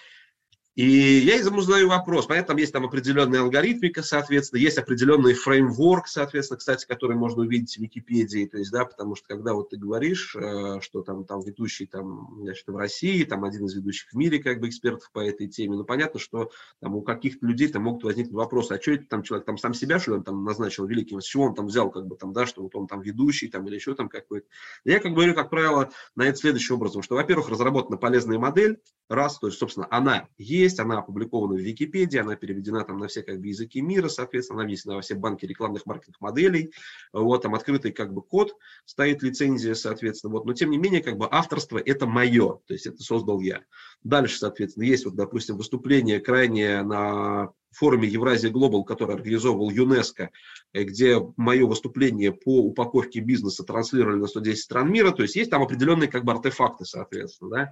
И 0.80 1.20
я 1.26 1.36
ему 1.36 1.60
задаю 1.60 1.90
вопрос. 1.90 2.26
Понятно, 2.26 2.54
там 2.54 2.58
есть 2.58 2.72
там 2.72 2.86
определенная 2.86 3.42
алгоритмика, 3.42 4.02
соответственно, 4.02 4.62
есть 4.62 4.78
определенный 4.78 5.34
фреймворк, 5.34 6.08
соответственно, 6.08 6.58
кстати, 6.58 6.88
который 6.88 7.18
можно 7.18 7.42
увидеть 7.42 7.76
в 7.76 7.82
Википедии. 7.82 8.46
То 8.46 8.60
есть, 8.60 8.72
да, 8.72 8.86
потому 8.86 9.16
что 9.16 9.28
когда 9.28 9.56
вот 9.56 9.72
ты 9.72 9.78
говоришь, 9.78 10.34
э, 10.38 10.80
что 10.80 11.02
там, 11.02 11.26
там 11.26 11.42
ведущий 11.42 11.86
там, 11.86 12.38
значит, 12.44 12.66
в 12.66 12.78
России, 12.78 13.26
там 13.26 13.44
один 13.44 13.66
из 13.66 13.76
ведущих 13.76 14.10
в 14.10 14.16
мире 14.16 14.40
как 14.40 14.62
бы 14.62 14.70
экспертов 14.70 15.12
по 15.12 15.20
этой 15.20 15.50
теме, 15.50 15.76
ну, 15.76 15.84
понятно, 15.84 16.18
что 16.18 16.50
там 16.80 16.96
у 16.96 17.02
каких-то 17.02 17.46
людей 17.46 17.68
там 17.68 17.84
могут 17.84 18.06
возникнуть 18.06 18.36
вопросы, 18.36 18.72
а 18.72 18.82
что 18.82 18.92
это 18.92 19.04
там 19.04 19.22
человек 19.22 19.46
там 19.46 19.58
сам 19.58 19.74
себя, 19.74 20.00
что 20.00 20.14
он 20.14 20.24
там 20.24 20.46
назначил 20.46 20.86
великим, 20.86 21.20
с 21.20 21.26
чего 21.26 21.44
он 21.44 21.56
там 21.56 21.68
взял, 21.68 21.92
как 21.92 22.08
бы 22.08 22.16
там, 22.16 22.32
да, 22.32 22.46
что 22.46 22.64
вот 22.64 22.74
он 22.76 22.88
там 22.88 23.02
ведущий 23.02 23.50
там 23.50 23.68
или 23.68 23.76
еще 23.76 23.96
там 23.96 24.08
какой-то. 24.08 24.48
Я 24.86 25.02
как 25.02 25.12
бы 25.12 25.16
говорю, 25.16 25.34
как 25.34 25.50
правило, 25.50 25.90
на 26.16 26.24
это 26.24 26.38
следующим 26.38 26.76
образом, 26.76 27.02
что, 27.02 27.16
во-первых, 27.16 27.50
разработана 27.50 27.98
полезная 27.98 28.40
модель, 28.40 28.80
раз, 29.10 29.40
то 29.40 29.48
есть, 29.48 29.60
собственно, 29.60 29.88
она 29.90 30.30
есть, 30.38 30.69
есть, 30.70 30.80
она 30.80 31.00
опубликована 31.00 31.56
в 31.56 31.60
Википедии, 31.60 32.20
она 32.20 32.36
переведена 32.36 32.84
там 32.84 32.98
на 32.98 33.08
все 33.08 33.24
как 33.24 33.40
бы 33.40 33.48
языки 33.48 33.82
мира, 33.82 34.08
соответственно, 34.08 34.62
она 34.62 34.68
внесена 34.68 34.96
во 34.96 35.02
все 35.02 35.16
банки 35.16 35.46
рекламных 35.46 35.86
маркетинг 35.86 36.22
моделей, 36.22 36.72
вот 37.12 37.42
там 37.42 37.56
открытый 37.56 37.92
как 37.92 38.14
бы 38.14 38.22
код, 38.22 38.56
стоит 38.86 39.24
лицензия, 39.24 39.74
соответственно, 39.74 40.34
вот, 40.34 40.46
но 40.46 40.54
тем 40.54 40.70
не 40.70 40.78
менее 40.78 41.04
как 41.04 41.18
бы 41.18 41.28
авторство 41.30 41.78
это 41.78 42.06
мое, 42.06 42.60
то 42.66 42.74
есть 42.74 42.86
это 42.86 43.04
создал 43.04 43.40
я. 43.42 43.64
Дальше, 44.04 44.38
соответственно, 44.38 44.84
есть 44.86 45.06
вот, 45.06 45.16
допустим, 45.16 45.58
выступление 45.58 46.20
крайнее 46.20 46.84
на 46.84 47.52
форуме 47.72 48.08
Евразия 48.08 48.52
Глобал, 48.52 48.84
который 48.84 49.16
организовывал 49.16 49.70
ЮНЕСКО, 49.70 50.30
э, 50.74 50.84
где 50.84 51.20
мое 51.38 51.66
выступление 51.66 52.32
по 52.32 52.62
упаковке 52.62 53.20
бизнеса 53.20 53.64
транслировали 53.64 54.18
на 54.18 54.28
110 54.28 54.62
стран 54.62 54.92
мира, 54.92 55.12
то 55.12 55.24
есть 55.24 55.36
есть 55.36 55.52
там 55.52 55.62
определенные 55.62 56.10
как 56.10 56.24
бы 56.24 56.32
артефакты, 56.32 56.86
соответственно, 56.86 57.72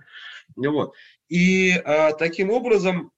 да, 0.56 0.70
вот. 0.70 0.94
И 1.30 1.72
а, 1.72 2.14
таким 2.14 2.52
образом 2.52 3.12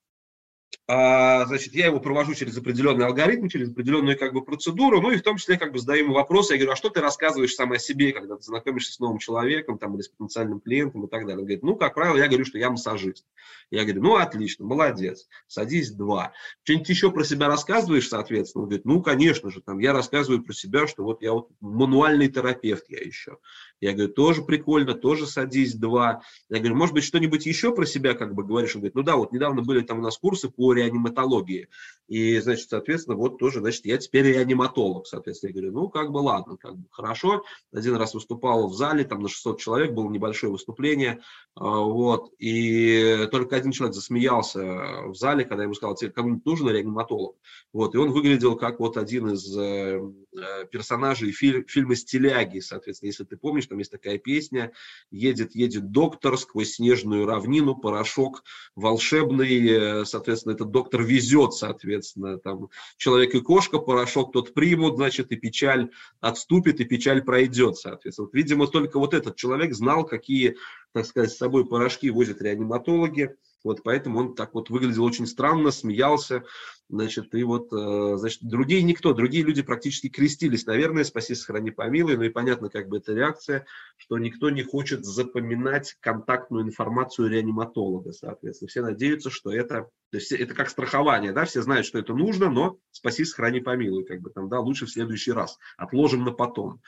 значит, 0.90 1.76
я 1.76 1.86
его 1.86 2.00
провожу 2.00 2.34
через 2.34 2.58
определенный 2.58 3.06
алгоритм, 3.06 3.48
через 3.48 3.70
определенную 3.70 4.18
как 4.18 4.34
бы 4.34 4.44
процедуру, 4.44 5.00
ну 5.02 5.12
и 5.12 5.18
в 5.18 5.22
том 5.22 5.38
числе 5.38 5.58
как 5.58 5.72
бы 5.72 5.78
задаю 5.78 6.06
ему 6.06 6.14
вопросы, 6.16 6.54
я 6.54 6.58
говорю, 6.58 6.74
а 6.74 6.76
что 6.76 6.90
ты 6.90 7.00
рассказываешь 7.00 7.54
сам 7.54 7.72
о 7.74 7.78
себе, 7.78 8.12
когда 8.12 8.38
ты 8.38 8.42
знакомишься 8.42 8.94
с 8.94 9.00
новым 9.00 9.20
человеком 9.20 9.78
там, 9.78 9.94
или 9.94 10.02
с 10.02 10.10
потенциальным 10.10 10.60
клиентом 10.60 11.06
и 11.06 11.08
так 11.08 11.22
далее. 11.22 11.38
Он 11.38 11.44
говорит, 11.44 11.62
ну, 11.62 11.76
как 11.76 11.94
правило, 11.94 12.18
я 12.18 12.28
говорю, 12.28 12.44
что 12.44 12.58
я 12.58 12.72
массажист. 12.72 13.26
Я 13.70 13.84
говорю, 13.84 14.02
ну, 14.02 14.16
отлично, 14.16 14.66
молодец, 14.66 15.28
садись 15.48 15.92
два. 15.92 16.34
Что-нибудь 16.64 16.90
еще 16.90 17.12
про 17.12 17.24
себя 17.24 17.48
рассказываешь, 17.48 18.08
соответственно? 18.08 18.64
Он 18.64 18.70
говорит, 18.70 18.86
ну, 18.86 19.04
конечно 19.04 19.52
же, 19.52 19.62
там, 19.62 19.78
я 19.78 19.94
рассказываю 19.94 20.44
про 20.44 20.54
себя, 20.54 20.88
что 20.88 21.04
вот 21.04 21.22
я 21.22 21.34
вот 21.34 21.50
мануальный 21.60 22.30
терапевт 22.30 22.86
я 22.90 23.00
еще. 23.00 23.38
Я 23.82 23.94
говорю, 23.94 24.14
тоже 24.14 24.42
прикольно, 24.44 24.94
тоже 24.94 25.26
садись 25.26 25.76
два. 25.76 26.22
Я 26.50 26.60
говорю, 26.60 26.76
может 26.76 26.94
быть, 26.94 27.04
что-нибудь 27.04 27.46
еще 27.46 27.74
про 27.74 27.86
себя 27.86 28.14
как 28.14 28.34
бы 28.34 28.44
говоришь? 28.44 28.76
Он 28.76 28.82
говорит, 28.82 28.96
ну 28.96 29.04
да, 29.04 29.16
вот 29.16 29.32
недавно 29.32 29.62
были 29.62 29.82
там 29.82 30.00
у 30.00 30.02
нас 30.02 30.18
курсы 30.18 30.50
по 30.50 30.74
реаниматологии. 30.74 31.70
И, 32.08 32.40
значит, 32.40 32.70
соответственно, 32.70 33.16
вот 33.16 33.38
тоже, 33.38 33.60
значит, 33.60 33.86
я 33.86 33.98
теперь 33.98 34.26
реаниматолог, 34.26 35.06
соответственно. 35.06 35.50
Я 35.50 35.54
говорю, 35.54 35.72
ну, 35.74 35.90
как 35.90 36.12
бы 36.12 36.18
ладно, 36.18 36.58
как 36.58 36.76
бы 36.76 36.88
хорошо. 36.90 37.44
Один 37.72 37.96
раз 37.96 38.16
выступал 38.16 38.68
в 38.68 38.74
зале, 38.74 39.04
там 39.04 39.22
на 39.22 39.30
600 39.30 39.60
человек, 39.60 39.94
было 39.94 40.10
небольшое 40.10 40.52
выступление, 40.52 41.22
а, 41.56 41.80
вот. 41.80 42.34
И 42.40 43.28
только 43.32 43.56
один 43.56 43.72
человек 43.72 43.96
засмеялся 43.96 44.60
в 45.06 45.14
зале, 45.14 45.46
когда 45.46 45.58
я 45.58 45.66
ему 45.66 45.76
сказал, 45.76 45.96
тебе 45.96 46.10
кому-нибудь 46.10 46.46
нужен 46.46 46.70
реаниматолог? 46.70 47.36
Вот. 47.74 47.94
И 47.94 47.98
он 47.98 48.12
выглядел 48.12 48.56
как 48.56 48.80
вот 48.80 48.98
один 48.98 49.30
из 49.30 49.56
э, 49.56 50.02
э, 50.36 50.66
персонажей 50.72 51.32
фильма 51.32 51.96
«Стиляги», 51.96 52.60
соответственно, 52.60 53.10
если 53.10 53.24
ты 53.24 53.38
помнишь, 53.38 53.69
там 53.70 53.78
есть 53.78 53.92
такая 53.92 54.18
песня 54.18 54.72
«Едет, 55.12 55.56
едет 55.56 55.92
доктор 55.92 56.38
сквозь 56.38 56.74
снежную 56.74 57.26
равнину, 57.26 57.76
порошок 57.76 58.44
волшебный», 58.76 60.02
э, 60.02 60.06
соответственно, 60.06 60.54
этот 60.54 60.72
доктор 60.72 61.04
везет, 61.04 61.54
соответственно, 61.54 62.38
там 62.38 62.70
человек 62.98 63.36
и 63.36 63.42
кошка, 63.42 63.80
порошок 63.80 64.34
тот 64.34 64.54
примут, 64.54 64.96
значит, 64.96 65.32
и 65.32 65.36
печаль 65.36 65.92
отступит, 66.20 66.80
и 66.82 66.86
печаль 66.86 67.24
пройдет, 67.24 67.78
соответственно. 67.78 68.26
Вот, 68.26 68.34
видимо, 68.34 68.68
только 68.68 69.00
вот 69.00 69.14
этот 69.14 69.36
человек 69.36 69.74
знал, 69.74 70.06
какие, 70.06 70.58
так 70.92 71.06
сказать, 71.06 71.32
с 71.32 71.38
собой 71.38 71.66
порошки 71.66 72.10
возят 72.10 72.42
реаниматологи, 72.42 73.36
вот 73.64 73.84
поэтому 73.84 74.20
он 74.20 74.36
так 74.36 74.54
вот 74.54 74.70
выглядел 74.70 75.04
очень 75.04 75.28
странно, 75.28 75.72
смеялся, 75.72 76.44
значит, 76.88 77.34
и 77.36 77.44
вот, 77.44 77.72
э, 77.74 78.18
значит, 78.18 78.42
другие 78.42 78.82
никто, 78.84 79.14
другие 79.14 79.44
люди 79.44 79.62
практически 79.62 80.10
крестились, 80.10 80.66
наверное, 80.66 81.04
спаси, 81.04 81.36
сохрани, 81.36 81.72
помилуй, 81.72 82.18
ну 82.18 82.24
и 82.24 82.30
понятно, 82.30 82.70
как 82.70 82.88
бы 82.88 82.98
эта 82.98 83.14
реакция, 83.14 83.66
что 83.98 84.18
никто 84.18 84.50
не 84.50 84.64
хочет 84.64 85.06
запоминать 85.06 85.96
контактную 86.00 86.66
информацию 86.66 87.30
реаниматолога, 87.30 88.12
соответственно, 88.12 88.70
все 88.70 88.82
надеются, 88.82 89.30
что 89.30 89.52
это, 89.52 89.90
то 90.12 90.18
есть 90.18 90.32
это 90.32 90.54
как 90.54 90.70
страхование, 90.70 91.34
да, 91.34 91.46
все 91.46 91.62
знают, 91.62 91.86
что 91.86 92.00
это 92.00 92.14
нужно, 92.14 92.50
но 92.50 92.78
спаси, 92.92 93.26
сохрани, 93.26 93.60
помилуй, 93.60 94.06
как 94.06 94.22
бы 94.22 94.30
там, 94.30 94.50
да, 94.50 94.60
лучше 94.60 94.86
в 94.86 94.92
следующий 94.92 95.32
раз, 95.32 95.58
отложим 95.78 96.24
на 96.24 96.32
потом. 96.32 96.82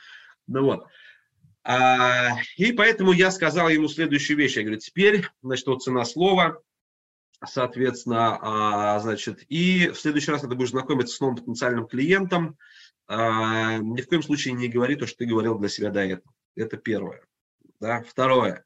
Ну 0.48 0.64
вот, 0.64 0.84
а, 1.64 2.30
и 2.56 2.72
поэтому 2.72 3.12
я 3.12 3.30
сказал 3.30 3.68
ему 3.68 3.88
следующую 3.88 4.36
вещь. 4.36 4.56
Я 4.56 4.62
говорю, 4.62 4.78
теперь, 4.78 5.26
значит, 5.42 5.66
вот 5.66 5.82
цена 5.82 6.04
слова, 6.04 6.60
соответственно, 7.44 8.38
а, 8.40 8.98
значит, 9.00 9.44
и 9.48 9.88
в 9.88 9.96
следующий 9.96 10.30
раз, 10.30 10.40
когда 10.40 10.56
будешь 10.56 10.70
знакомиться 10.70 11.14
с 11.14 11.20
новым 11.20 11.36
потенциальным 11.36 11.86
клиентом, 11.86 12.56
а, 13.06 13.78
ни 13.78 14.00
в 14.00 14.08
коем 14.08 14.22
случае 14.22 14.54
не 14.54 14.68
говори 14.68 14.96
то, 14.96 15.06
что 15.06 15.18
ты 15.18 15.26
говорил 15.26 15.58
для 15.58 15.68
себя 15.68 15.90
до 15.90 16.00
этого. 16.00 16.32
Это 16.56 16.76
первое. 16.76 17.22
Да? 17.80 18.02
Второе. 18.02 18.64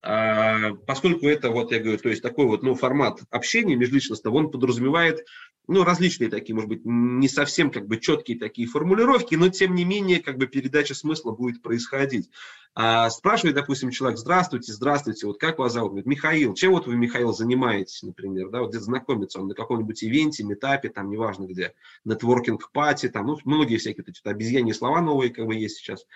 Поскольку 0.00 1.28
это, 1.28 1.50
вот 1.50 1.70
я 1.70 1.78
говорю, 1.78 1.96
то 1.96 2.08
есть 2.08 2.22
такой 2.22 2.46
вот 2.46 2.64
ну, 2.64 2.74
формат 2.74 3.20
общения 3.30 3.76
межличностного, 3.76 4.34
он 4.34 4.50
подразумевает 4.50 5.24
ну, 5.68 5.84
различные 5.84 6.28
такие, 6.28 6.54
может 6.54 6.68
быть, 6.68 6.82
не 6.84 7.28
совсем 7.28 7.70
как 7.70 7.86
бы 7.86 7.98
четкие 7.98 8.38
такие 8.38 8.66
формулировки, 8.66 9.36
но 9.36 9.48
тем 9.48 9.74
не 9.74 9.84
менее 9.84 10.20
как 10.20 10.36
бы 10.36 10.46
передача 10.46 10.94
смысла 10.94 11.32
будет 11.32 11.62
происходить. 11.62 12.30
А, 12.74 13.10
спрашивает, 13.10 13.54
допустим, 13.54 13.90
человек, 13.90 14.18
здравствуйте, 14.18 14.72
здравствуйте, 14.72 15.26
вот 15.26 15.38
как 15.38 15.58
вас 15.58 15.74
зовут? 15.74 15.90
Говорит, 15.90 16.06
Михаил, 16.06 16.54
чем 16.54 16.72
вот 16.72 16.86
вы, 16.86 16.96
Михаил, 16.96 17.32
занимаетесь, 17.32 18.02
например, 18.02 18.48
да, 18.48 18.60
вот 18.60 18.70
где 18.70 18.80
знакомиться, 18.80 19.40
он 19.40 19.48
на 19.48 19.54
каком-нибудь 19.54 20.02
ивенте, 20.02 20.42
метапе, 20.42 20.88
там, 20.88 21.10
неважно 21.10 21.44
где, 21.44 21.74
нетворкинг-пати, 22.04 23.10
там, 23.10 23.26
ну, 23.26 23.38
многие 23.44 23.76
всякие 23.76 24.04
эти 24.06 24.20
обезьяньи 24.24 24.72
слова 24.72 25.02
новые 25.02 25.30
как 25.30 25.46
бы 25.46 25.54
есть 25.54 25.76
сейчас, 25.76 26.06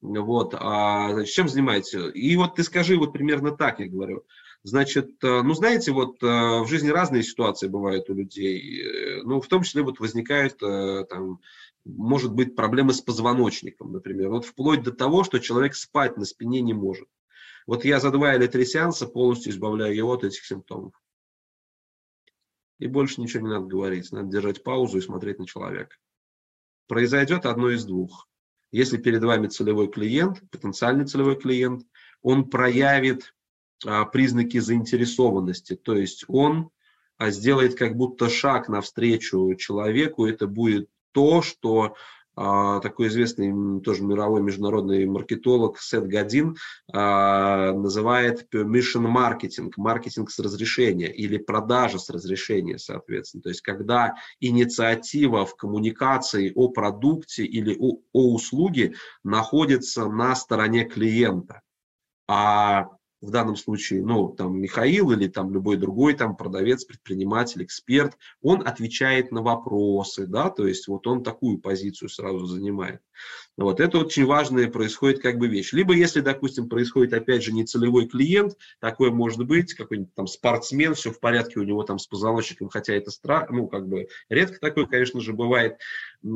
вот, 0.00 0.54
а, 0.58 1.12
значит, 1.12 1.34
чем 1.34 1.48
занимаетесь? 1.48 1.94
И 2.14 2.34
вот 2.36 2.54
ты 2.54 2.64
скажи 2.64 2.96
вот 2.96 3.12
примерно 3.12 3.50
так, 3.50 3.80
я 3.80 3.86
говорю, 3.86 4.24
Значит, 4.62 5.22
э, 5.22 5.42
ну, 5.42 5.54
знаете, 5.54 5.92
вот 5.92 6.22
э, 6.22 6.26
в 6.26 6.66
жизни 6.66 6.88
разные 6.88 7.22
ситуации 7.22 7.68
бывают 7.68 8.10
у 8.10 8.14
людей. 8.14 8.82
Э, 8.82 9.22
ну, 9.22 9.40
в 9.40 9.46
том 9.46 9.62
числе 9.62 9.82
вот 9.82 10.00
возникают 10.00 10.58
там, 10.58 11.40
может 11.84 12.32
быть, 12.32 12.56
проблемы 12.56 12.92
с 12.92 13.00
позвоночником, 13.00 13.92
например. 13.92 14.30
Вот 14.30 14.44
вплоть 14.44 14.82
до 14.82 14.92
того, 14.92 15.24
что 15.24 15.38
человек 15.38 15.74
спать 15.74 16.16
на 16.16 16.24
спине 16.24 16.60
не 16.60 16.74
может. 16.74 17.08
Вот 17.66 17.84
я 17.84 18.00
за 18.00 18.10
два 18.10 18.34
или 18.34 18.46
три 18.46 18.64
сеанса 18.64 19.06
полностью 19.06 19.52
избавляю 19.52 19.94
его 19.94 20.12
от 20.12 20.24
этих 20.24 20.44
симптомов. 20.44 20.92
И 22.78 22.86
больше 22.86 23.20
ничего 23.20 23.46
не 23.46 23.54
надо 23.54 23.66
говорить. 23.66 24.12
Надо 24.12 24.28
держать 24.28 24.62
паузу 24.62 24.98
и 24.98 25.02
смотреть 25.02 25.38
на 25.38 25.46
человека. 25.46 25.96
Произойдет 26.88 27.46
одно 27.46 27.70
из 27.70 27.84
двух. 27.84 28.28
Если 28.72 28.96
перед 28.96 29.22
вами 29.22 29.46
целевой 29.46 29.88
клиент, 29.88 30.42
потенциальный 30.50 31.06
целевой 31.06 31.36
клиент, 31.40 31.86
он 32.20 32.50
проявит 32.50 33.34
признаки 34.12 34.58
заинтересованности. 34.58 35.76
То 35.76 35.94
есть 35.94 36.24
он 36.28 36.70
а, 37.18 37.30
сделает 37.30 37.76
как 37.76 37.96
будто 37.96 38.28
шаг 38.28 38.68
навстречу 38.68 39.54
человеку. 39.54 40.26
Это 40.26 40.46
будет 40.46 40.88
то, 41.12 41.40
что 41.40 41.94
а, 42.38 42.80
такой 42.80 43.08
известный 43.08 43.80
тоже 43.80 44.02
мировой 44.02 44.42
международный 44.42 45.06
маркетолог 45.06 45.78
Сет 45.78 46.06
Гадин 46.06 46.56
называет 46.92 48.46
permission 48.52 49.06
marketing, 49.06 49.72
маркетинг 49.78 50.30
с 50.30 50.38
разрешения 50.38 51.10
или 51.10 51.38
продажа 51.38 51.98
с 51.98 52.10
разрешения, 52.10 52.78
соответственно. 52.78 53.42
То 53.42 53.48
есть 53.48 53.62
когда 53.62 54.16
инициатива 54.40 55.46
в 55.46 55.56
коммуникации 55.56 56.52
о 56.54 56.68
продукте 56.68 57.46
или 57.46 57.74
о, 57.78 58.00
о 58.12 58.34
услуге 58.34 58.94
находится 59.24 60.06
на 60.06 60.34
стороне 60.34 60.84
клиента. 60.84 61.62
А 62.28 62.95
в 63.20 63.30
данном 63.30 63.56
случае, 63.56 64.04
ну, 64.04 64.28
там, 64.28 64.58
Михаил 64.60 65.10
или 65.10 65.26
там 65.26 65.52
любой 65.52 65.76
другой 65.76 66.14
там 66.14 66.36
продавец, 66.36 66.84
предприниматель, 66.84 67.64
эксперт, 67.64 68.16
он 68.42 68.66
отвечает 68.66 69.32
на 69.32 69.42
вопросы, 69.42 70.26
да, 70.26 70.50
то 70.50 70.66
есть 70.66 70.86
вот 70.88 71.06
он 71.06 71.22
такую 71.22 71.58
позицию 71.58 72.08
сразу 72.08 72.46
занимает. 72.46 73.00
Вот 73.56 73.80
это 73.80 73.98
очень 73.98 74.26
важная 74.26 74.68
происходит 74.68 75.22
как 75.22 75.38
бы 75.38 75.48
вещь. 75.48 75.72
Либо 75.72 75.94
если, 75.94 76.20
допустим, 76.20 76.68
происходит 76.68 77.14
опять 77.14 77.42
же 77.42 77.52
нецелевой 77.52 78.06
клиент, 78.06 78.54
такое 78.80 79.10
может 79.10 79.46
быть, 79.46 79.72
какой-нибудь 79.72 80.14
там 80.14 80.26
спортсмен, 80.26 80.94
все 80.94 81.10
в 81.10 81.20
порядке 81.20 81.60
у 81.60 81.62
него 81.62 81.82
там 81.82 81.98
с 81.98 82.06
позвоночником, 82.06 82.68
хотя 82.68 82.94
это 82.94 83.10
страх, 83.10 83.50
ну 83.50 83.66
как 83.66 83.88
бы 83.88 84.08
редко 84.28 84.58
такое, 84.60 84.86
конечно 84.86 85.20
же, 85.20 85.32
бывает. 85.32 85.78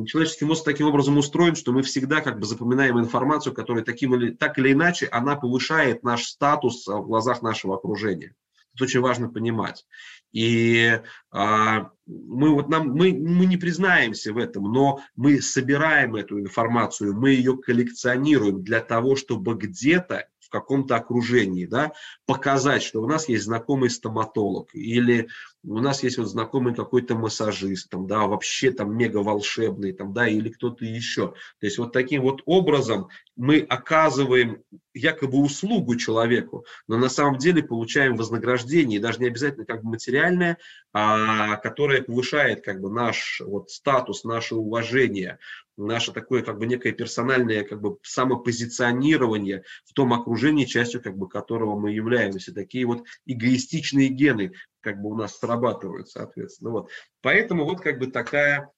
Человеческий 0.06 0.46
мозг 0.46 0.64
таким 0.64 0.86
образом 0.86 1.18
устроен, 1.18 1.56
что 1.56 1.72
мы 1.72 1.82
всегда 1.82 2.22
как 2.22 2.38
бы 2.38 2.46
запоминаем 2.46 2.98
информацию, 2.98 3.52
которая 3.52 3.84
таким 3.84 4.14
или, 4.14 4.30
так 4.30 4.58
или 4.58 4.72
иначе, 4.72 5.06
она 5.06 5.36
повышает 5.36 6.02
наш 6.02 6.24
статус 6.24 6.86
в 6.86 7.06
глазах 7.06 7.42
нашего 7.42 7.74
окружения. 7.74 8.34
Это 8.74 8.84
очень 8.84 9.00
важно 9.00 9.28
понимать. 9.28 9.86
И 10.32 11.00
а, 11.32 11.90
мы, 12.06 12.54
вот 12.54 12.68
нам, 12.68 12.90
мы, 12.90 13.12
мы 13.12 13.46
не 13.46 13.56
признаемся 13.56 14.32
в 14.32 14.38
этом, 14.38 14.72
но 14.72 15.00
мы 15.16 15.40
собираем 15.40 16.14
эту 16.14 16.38
информацию, 16.38 17.14
мы 17.14 17.30
ее 17.30 17.56
коллекционируем 17.56 18.62
для 18.62 18.80
того, 18.80 19.16
чтобы 19.16 19.54
где-то 19.54 20.28
в 20.50 20.52
каком-то 20.52 20.96
окружении, 20.96 21.64
да, 21.64 21.92
показать, 22.26 22.82
что 22.82 23.00
у 23.00 23.06
нас 23.06 23.28
есть 23.28 23.44
знакомый 23.44 23.88
стоматолог, 23.88 24.74
или 24.74 25.28
у 25.62 25.78
нас 25.78 26.02
есть 26.02 26.18
вот 26.18 26.26
знакомый 26.26 26.74
какой-то 26.74 27.14
массажист, 27.14 27.88
там, 27.88 28.08
да, 28.08 28.26
вообще 28.26 28.72
там 28.72 28.96
мега 28.96 29.18
волшебный, 29.18 29.92
там, 29.92 30.12
да, 30.12 30.26
или 30.26 30.48
кто-то 30.48 30.84
еще. 30.84 31.34
То 31.60 31.66
есть 31.66 31.78
вот 31.78 31.92
таким 31.92 32.22
вот 32.22 32.42
образом 32.46 33.08
мы 33.36 33.60
оказываем 33.60 34.64
якобы 34.92 35.38
услугу 35.38 35.94
человеку, 35.94 36.64
но 36.88 36.98
на 36.98 37.08
самом 37.08 37.38
деле 37.38 37.62
получаем 37.62 38.16
вознаграждение, 38.16 38.98
даже 38.98 39.20
не 39.20 39.28
обязательно 39.28 39.64
как 39.64 39.84
бы 39.84 39.90
материальное, 39.90 40.58
а, 40.92 41.56
которое 41.58 42.02
повышает 42.02 42.64
как 42.64 42.80
бы 42.80 42.90
наш 42.90 43.40
вот 43.46 43.70
статус, 43.70 44.24
наше 44.24 44.56
уважение, 44.56 45.38
наше 45.86 46.12
такое 46.12 46.42
как 46.42 46.58
бы 46.58 46.66
некое 46.66 46.92
персональное 46.92 47.64
как 47.64 47.80
бы 47.80 47.98
самопозиционирование 48.02 49.64
в 49.84 49.92
том 49.92 50.12
окружении, 50.12 50.64
частью 50.64 51.02
как 51.02 51.16
бы 51.16 51.28
которого 51.28 51.78
мы 51.78 51.92
являемся. 51.92 52.54
Такие 52.54 52.86
вот 52.86 53.04
эгоистичные 53.26 54.08
гены 54.08 54.52
как 54.80 55.00
бы 55.00 55.10
у 55.10 55.16
нас 55.16 55.38
срабатывают, 55.38 56.08
соответственно. 56.08 56.70
Вот. 56.70 56.90
Поэтому 57.22 57.64
вот 57.64 57.80
как 57.80 57.98
бы 57.98 58.08
такая 58.08 58.70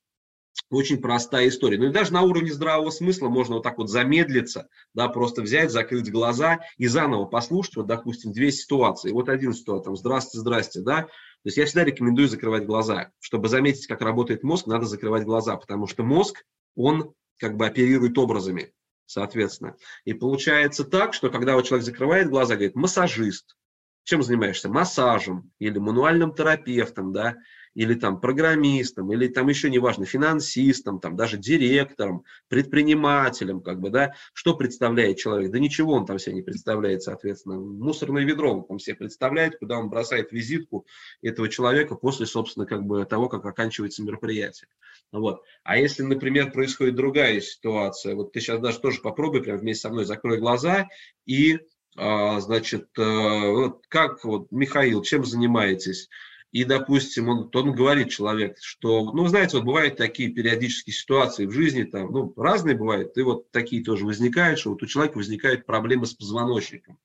очень 0.71 1.01
простая 1.01 1.49
история. 1.49 1.79
Ну 1.79 1.87
и 1.87 1.93
даже 1.93 2.13
на 2.13 2.23
уровне 2.23 2.53
здравого 2.53 2.91
смысла 2.91 3.29
можно 3.29 3.57
вот 3.57 3.63
так 3.63 3.79
вот 3.79 3.89
замедлиться, 3.89 4.69
да, 4.95 5.09
просто 5.09 5.43
взять, 5.43 5.71
закрыть 5.71 6.11
глаза 6.11 6.61
и 6.77 6.87
заново 6.87 7.25
послушать, 7.25 7.77
вот, 7.77 7.87
допустим, 7.87 8.33
две 8.33 8.53
ситуации. 8.53 9.13
Вот 9.13 9.29
один 9.29 9.55
ситуация, 9.55 9.85
там, 9.85 9.97
здрасте, 9.97 10.39
здрасте, 10.39 10.81
да, 10.81 11.09
есть 11.45 11.57
я 11.57 11.67
всегда 11.67 11.85
рекомендую 11.85 12.29
закрывать 12.29 12.67
глаза. 12.67 13.11
Чтобы 13.21 13.49
заметить, 13.49 13.87
как 13.87 14.01
работает 14.01 14.43
мозг, 14.43 14.67
надо 14.67 14.87
закрывать 14.87 15.25
глаза, 15.25 15.57
потому 15.57 15.87
что 15.87 16.05
мозг, 16.05 16.45
он 16.75 17.15
как 17.39 17.57
бы 17.57 17.67
оперирует 17.67 18.17
образами, 18.19 18.73
соответственно. 19.07 19.77
И 20.05 20.15
получается 20.15 20.85
так, 20.85 21.15
что 21.15 21.31
когда 21.31 21.55
вот 21.55 21.67
человек 21.67 21.85
закрывает 21.85 22.29
глаза, 22.29 22.55
говорит, 22.55 22.77
массажист, 22.77 23.57
чем 24.05 24.23
занимаешься? 24.23 24.69
Массажем 24.69 25.53
или 25.59 25.79
мануальным 25.79 26.35
терапевтом, 26.35 27.13
да, 27.13 27.37
или 27.75 27.95
там 27.95 28.21
программистом, 28.21 29.13
или 29.13 29.29
там 29.29 29.49
еще 29.49 29.71
неважно, 29.71 30.05
финансистом, 30.05 31.01
там 31.01 31.17
даже 31.17 31.39
директором, 31.39 32.25
предпринимателем, 32.49 33.61
как 33.61 33.81
бы, 33.81 33.91
да, 33.91 34.13
что 34.33 34.55
представляет 34.55 35.19
человек? 35.19 35.51
Да 35.51 35.59
ничего 35.59 35.95
он 35.95 36.07
там 36.07 36.19
себе 36.19 36.35
не 36.35 36.43
представляет, 36.43 37.03
соответственно. 37.03 37.59
Мусорное 37.59 38.25
ведро 38.25 38.53
он 38.53 38.65
там 38.65 38.79
себе 38.79 38.97
представляет, 38.97 39.59
куда 39.59 39.79
он 39.79 39.89
бросает 39.89 40.33
визитку 40.33 40.87
этого 41.23 41.49
человека 41.49 41.95
после, 41.95 42.27
собственно, 42.27 42.67
как 42.67 42.85
бы 42.85 43.05
того, 43.05 43.29
как 43.29 43.45
оканчивается 43.45 44.03
мероприятие. 44.03 44.69
Вот. 45.11 45.43
А 45.63 45.79
если, 45.79 46.03
например, 46.03 46.53
происходит 46.53 46.95
другая 46.95 47.41
ситуация, 47.41 48.15
вот 48.15 48.33
ты 48.33 48.41
сейчас 48.41 48.61
даже 48.61 48.81
тоже 48.81 49.01
попробуй 49.01 49.43
прямо 49.43 49.59
вместе 49.59 49.83
со 49.83 49.91
мной 49.91 50.05
закрой 50.05 50.39
глаза 50.39 50.89
и 51.27 51.59
а, 51.97 52.41
значит, 52.41 52.89
э, 52.99 53.71
как 53.89 54.25
вот, 54.25 54.51
Михаил, 54.51 55.03
чем 55.03 55.25
занимаетесь? 55.25 56.09
И, 56.53 56.65
допустим, 56.65 57.31
он, 57.31 57.51
он 57.55 57.73
говорит 57.73 58.11
человек, 58.11 58.59
что, 58.61 59.11
ну, 59.13 59.27
знаете, 59.27 59.57
вот 59.57 59.65
бывают 59.65 59.97
такие 59.97 60.31
периодические 60.31 60.93
ситуации 60.93 61.47
в 61.47 61.51
жизни, 61.51 61.85
там, 61.85 62.13
ну, 62.13 62.33
разные 62.37 62.77
бывают, 62.77 63.17
и 63.17 63.23
вот 63.23 63.51
такие 63.51 63.83
тоже 63.83 64.05
возникают, 64.05 64.59
что 64.59 64.71
вот 64.71 64.83
у 64.83 64.87
человека 64.87 65.17
возникают 65.17 65.65
проблемы 65.65 66.05
с 66.05 66.13
позвоночником, 66.13 66.99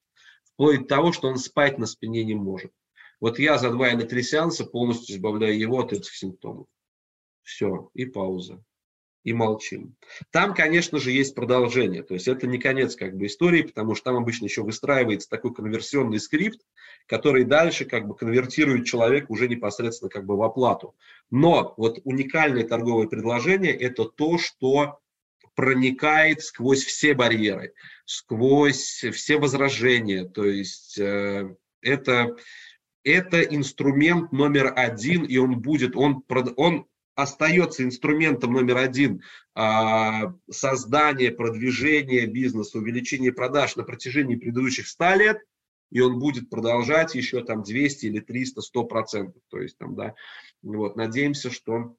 вплоть 0.43 0.81
до 0.81 0.87
того, 0.87 1.13
что 1.13 1.29
он 1.29 1.37
спать 1.37 1.77
на 1.77 1.85
спине 1.85 2.25
не 2.25 2.35
может. 2.35 2.73
Вот 3.21 3.39
я 3.39 3.57
за 3.57 3.71
два 3.71 3.89
или 3.89 4.03
три 4.03 4.21
сеанса 4.21 4.65
полностью 4.65 5.15
избавляю 5.15 5.57
его 5.57 5.79
от 5.79 5.93
этих 5.93 6.13
симптомов. 6.13 6.67
Все, 7.43 7.89
и 7.93 8.05
пауза 8.05 8.61
и 9.23 9.33
молчим. 9.33 9.95
Там, 10.31 10.53
конечно 10.53 10.99
же, 10.99 11.11
есть 11.11 11.35
продолжение. 11.35 12.03
То 12.03 12.13
есть 12.13 12.27
это 12.27 12.47
не 12.47 12.57
конец 12.57 12.95
как 12.95 13.15
бы 13.15 13.25
истории, 13.25 13.63
потому 13.63 13.95
что 13.95 14.05
там 14.05 14.17
обычно 14.17 14.45
еще 14.45 14.63
выстраивается 14.63 15.29
такой 15.29 15.53
конверсионный 15.53 16.19
скрипт, 16.19 16.61
который 17.07 17.43
дальше 17.43 17.85
как 17.85 18.07
бы 18.07 18.15
конвертирует 18.15 18.85
человека 18.85 19.27
уже 19.29 19.47
непосредственно 19.47 20.09
как 20.09 20.25
бы 20.25 20.37
в 20.37 20.43
оплату. 20.43 20.95
Но 21.29 21.73
вот 21.77 21.99
уникальное 22.03 22.67
торговое 22.67 23.07
предложение– 23.07 23.75
это 23.77 24.05
то, 24.05 24.37
что 24.37 24.99
проникает 25.55 26.41
сквозь 26.41 26.85
все 26.85 27.15
барьеры, 27.15 27.73
сквозь 28.05 29.03
все 29.11 29.37
возражения. 29.37 30.23
То 30.25 30.45
есть 30.45 30.99
э, 30.99 31.55
это, 31.81 32.35
это 33.03 33.41
инструмент 33.41 34.31
номер 34.31 34.71
один, 34.75 35.25
и 35.25 35.37
он 35.37 35.59
будет, 35.59 35.95
он, 35.95 36.23
он 36.57 36.85
остается 37.17 37.83
инструментом 37.83 38.53
номер 38.53 38.77
один 38.77 39.23
а, 39.55 40.35
создания, 40.51 41.31
продвижения 41.31 42.27
бизнеса, 42.27 42.77
увеличения 42.77 43.33
продаж 43.33 43.75
на 43.75 43.83
протяжении 43.83 44.35
предыдущих 44.35 44.87
100 44.87 45.15
лет, 45.15 45.41
и 45.89 45.99
он 45.99 46.19
будет 46.19 46.51
продолжать 46.51 47.15
еще 47.15 47.43
там 47.43 47.63
200 47.63 48.05
или 48.05 48.19
300, 48.19 48.61
100 48.61 48.83
процентов. 48.83 49.41
То 49.49 49.59
есть 49.59 49.79
там, 49.79 49.95
да, 49.95 50.13
вот, 50.61 50.95
надеемся, 50.95 51.49
что 51.49 51.95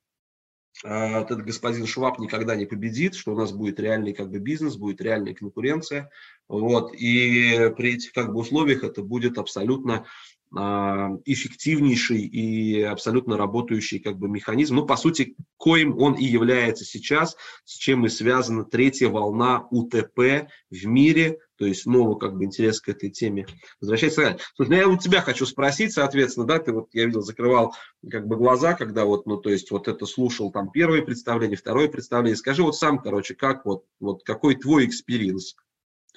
а, 0.85 1.22
этот 1.22 1.44
господин 1.44 1.87
Шваб 1.87 2.20
никогда 2.20 2.54
не 2.54 2.66
победит, 2.66 3.16
что 3.16 3.33
у 3.33 3.37
нас 3.37 3.50
будет 3.50 3.81
реальный 3.81 4.12
как 4.12 4.31
бы 4.31 4.38
бизнес, 4.38 4.76
будет 4.76 5.00
реальная 5.00 5.35
конкуренция, 5.35 6.11
вот, 6.46 6.94
и 6.94 7.72
при 7.76 7.94
этих 7.94 8.12
как 8.12 8.33
бы 8.33 8.38
условиях 8.38 8.85
это 8.85 9.02
будет 9.02 9.37
абсолютно 9.37 10.07
эффективнейший 10.50 12.22
и 12.22 12.82
абсолютно 12.82 13.37
работающий 13.37 13.98
как 13.98 14.16
бы 14.16 14.28
механизм, 14.28 14.76
ну, 14.76 14.87
по 14.87 14.96
сути, 14.96 15.37
коим 15.58 15.98
он 15.98 16.14
и 16.14 16.24
является 16.24 16.84
сейчас, 16.84 17.37
с 17.64 17.76
чем 17.76 18.06
и 18.06 18.08
связана 18.08 18.64
третья 18.64 19.08
волна 19.08 19.66
УТП 19.70 20.48
в 20.70 20.87
мире, 20.87 21.38
то 21.56 21.66
есть 21.66 21.82
снова 21.82 22.18
как 22.18 22.37
бы 22.37 22.44
интерес 22.44 22.80
к 22.80 22.88
этой 22.88 23.11
теме 23.11 23.46
возвращается. 23.80 24.38
Слушай, 24.54 24.70
ну, 24.70 24.76
я 24.76 24.88
у 24.88 24.96
тебя 24.96 25.20
хочу 25.20 25.44
спросить, 25.44 25.92
соответственно, 25.92 26.46
да, 26.46 26.58
ты 26.61 26.72
вот, 26.72 26.88
я 26.92 27.04
видел, 27.04 27.20
закрывал 27.20 27.74
как 28.08 28.26
бы 28.26 28.37
глаза, 28.37 28.74
когда 28.74 29.04
вот, 29.04 29.26
ну, 29.26 29.37
то 29.37 29.50
есть 29.50 29.70
вот 29.70 29.87
это 29.87 30.06
слушал 30.06 30.50
там 30.50 30.70
первое 30.70 31.02
представление, 31.02 31.58
второе 31.58 31.88
представление. 31.88 32.37
Скажи 32.37 32.62
вот 32.62 32.76
сам, 32.76 32.98
короче, 33.00 33.34
как 33.34 33.66
вот, 33.66 33.84
вот 34.00 34.22
какой 34.24 34.54
твой 34.54 34.87
experience 34.87 35.57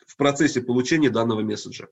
в 0.06 0.16
процессе 0.16 0.62
получения 0.62 1.10
данного 1.10 1.42
месседжа? 1.42 1.88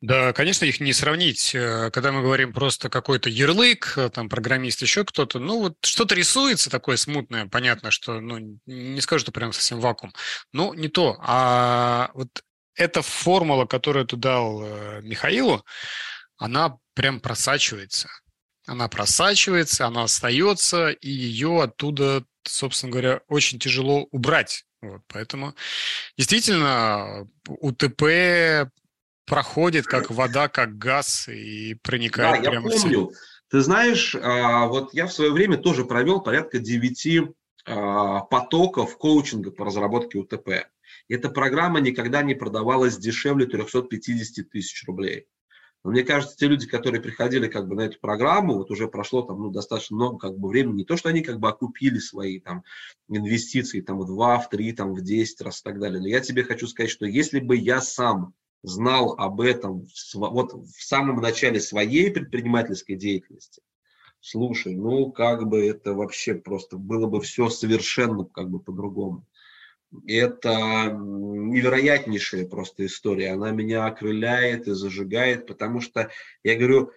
Да, 0.00 0.32
конечно, 0.32 0.64
их 0.64 0.80
не 0.80 0.92
сравнить. 0.92 1.54
Э, 1.54 1.90
когда 1.90 2.12
мы 2.12 2.22
говорим 2.22 2.52
просто 2.52 2.88
какой-то 2.88 3.28
ярлык, 3.28 3.94
э, 3.96 4.10
там, 4.10 4.28
программист, 4.28 4.80
еще 4.82 5.04
кто-то, 5.04 5.40
ну, 5.40 5.60
вот 5.60 5.76
что-то 5.84 6.14
рисуется 6.14 6.70
такое 6.70 6.96
смутное, 6.96 7.46
понятно, 7.46 7.90
что, 7.90 8.20
ну, 8.20 8.58
не 8.66 9.00
скажу, 9.00 9.22
что 9.22 9.32
прям 9.32 9.52
совсем 9.52 9.80
вакуум. 9.80 10.12
Ну, 10.52 10.72
не 10.72 10.88
то. 10.88 11.16
А 11.20 12.10
вот 12.14 12.28
эта 12.76 13.02
формула, 13.02 13.66
которую 13.66 14.06
ты 14.06 14.16
дал 14.16 14.62
э, 14.64 15.00
Михаилу, 15.02 15.64
она 16.36 16.76
прям 16.94 17.18
просачивается. 17.18 18.08
Она 18.66 18.86
просачивается, 18.88 19.86
она 19.86 20.04
остается, 20.04 20.90
и 20.90 21.10
ее 21.10 21.62
оттуда, 21.62 22.24
собственно 22.44 22.92
говоря, 22.92 23.20
очень 23.26 23.58
тяжело 23.58 24.06
убрать. 24.12 24.64
Вот, 24.80 25.00
поэтому 25.08 25.54
действительно 26.16 27.26
УТП 27.48 28.70
проходит 29.28 29.86
как 29.86 30.10
вода, 30.10 30.48
как 30.48 30.78
газ 30.78 31.28
и 31.28 31.74
проникает 31.82 32.42
да, 32.42 32.50
прямо 32.50 32.70
я 32.70 32.80
помню. 32.80 33.06
в 33.06 33.12
Ты 33.50 33.60
знаешь, 33.60 34.16
а, 34.20 34.66
вот 34.66 34.94
я 34.94 35.06
в 35.06 35.12
свое 35.12 35.32
время 35.32 35.56
тоже 35.56 35.84
провел 35.84 36.20
порядка 36.20 36.58
9 36.58 37.34
а, 37.66 38.20
потоков 38.20 38.96
коучинга 38.98 39.50
по 39.50 39.64
разработке 39.64 40.18
УТП. 40.18 40.68
Эта 41.08 41.28
программа 41.30 41.80
никогда 41.80 42.22
не 42.22 42.34
продавалась 42.34 42.96
дешевле 42.96 43.46
350 43.46 44.50
тысяч 44.50 44.84
рублей. 44.86 45.26
Но 45.84 45.92
мне 45.92 46.02
кажется, 46.02 46.36
те 46.36 46.48
люди, 46.48 46.66
которые 46.66 47.00
приходили 47.00 47.46
как 47.46 47.68
бы 47.68 47.76
на 47.76 47.82
эту 47.82 48.00
программу, 48.00 48.54
вот 48.54 48.70
уже 48.70 48.88
прошло 48.88 49.22
там 49.22 49.40
ну, 49.40 49.50
достаточно 49.50 49.96
много 49.96 50.18
как 50.18 50.36
бы 50.36 50.48
времени, 50.48 50.78
не 50.78 50.84
то, 50.84 50.96
что 50.96 51.08
они 51.08 51.22
как 51.22 51.38
бы 51.38 51.48
окупили 51.48 51.98
свои 51.98 52.40
там 52.40 52.64
инвестиции 53.08 53.80
там 53.80 53.98
в 53.98 54.06
2, 54.06 54.38
в 54.40 54.50
3, 54.50 54.72
там 54.72 54.94
в 54.94 55.02
10 55.02 55.40
раз 55.42 55.60
и 55.60 55.62
так 55.62 55.78
далее. 55.78 56.00
Но 56.00 56.08
я 56.08 56.20
тебе 56.20 56.42
хочу 56.42 56.66
сказать, 56.66 56.90
что 56.90 57.06
если 57.06 57.38
бы 57.38 57.56
я 57.56 57.80
сам 57.80 58.34
знал 58.62 59.14
об 59.18 59.40
этом 59.40 59.86
вот 60.14 60.52
в 60.52 60.82
самом 60.82 61.20
начале 61.20 61.60
своей 61.60 62.10
предпринимательской 62.10 62.96
деятельности, 62.96 63.62
слушай, 64.20 64.74
ну 64.74 65.10
как 65.12 65.48
бы 65.48 65.66
это 65.66 65.94
вообще 65.94 66.34
просто 66.34 66.76
было 66.76 67.06
бы 67.06 67.20
все 67.20 67.48
совершенно 67.48 68.24
как 68.24 68.50
бы 68.50 68.60
по-другому. 68.60 69.26
Это 70.06 70.90
невероятнейшая 70.92 72.46
просто 72.46 72.84
история. 72.84 73.32
Она 73.32 73.52
меня 73.52 73.86
окрыляет 73.86 74.68
и 74.68 74.72
зажигает, 74.72 75.46
потому 75.46 75.80
что, 75.80 76.10
я 76.42 76.56
говорю, 76.56 76.92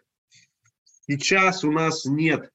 сейчас 1.07 1.63
у 1.63 1.71
нас 1.71 2.03
нет 2.03 2.51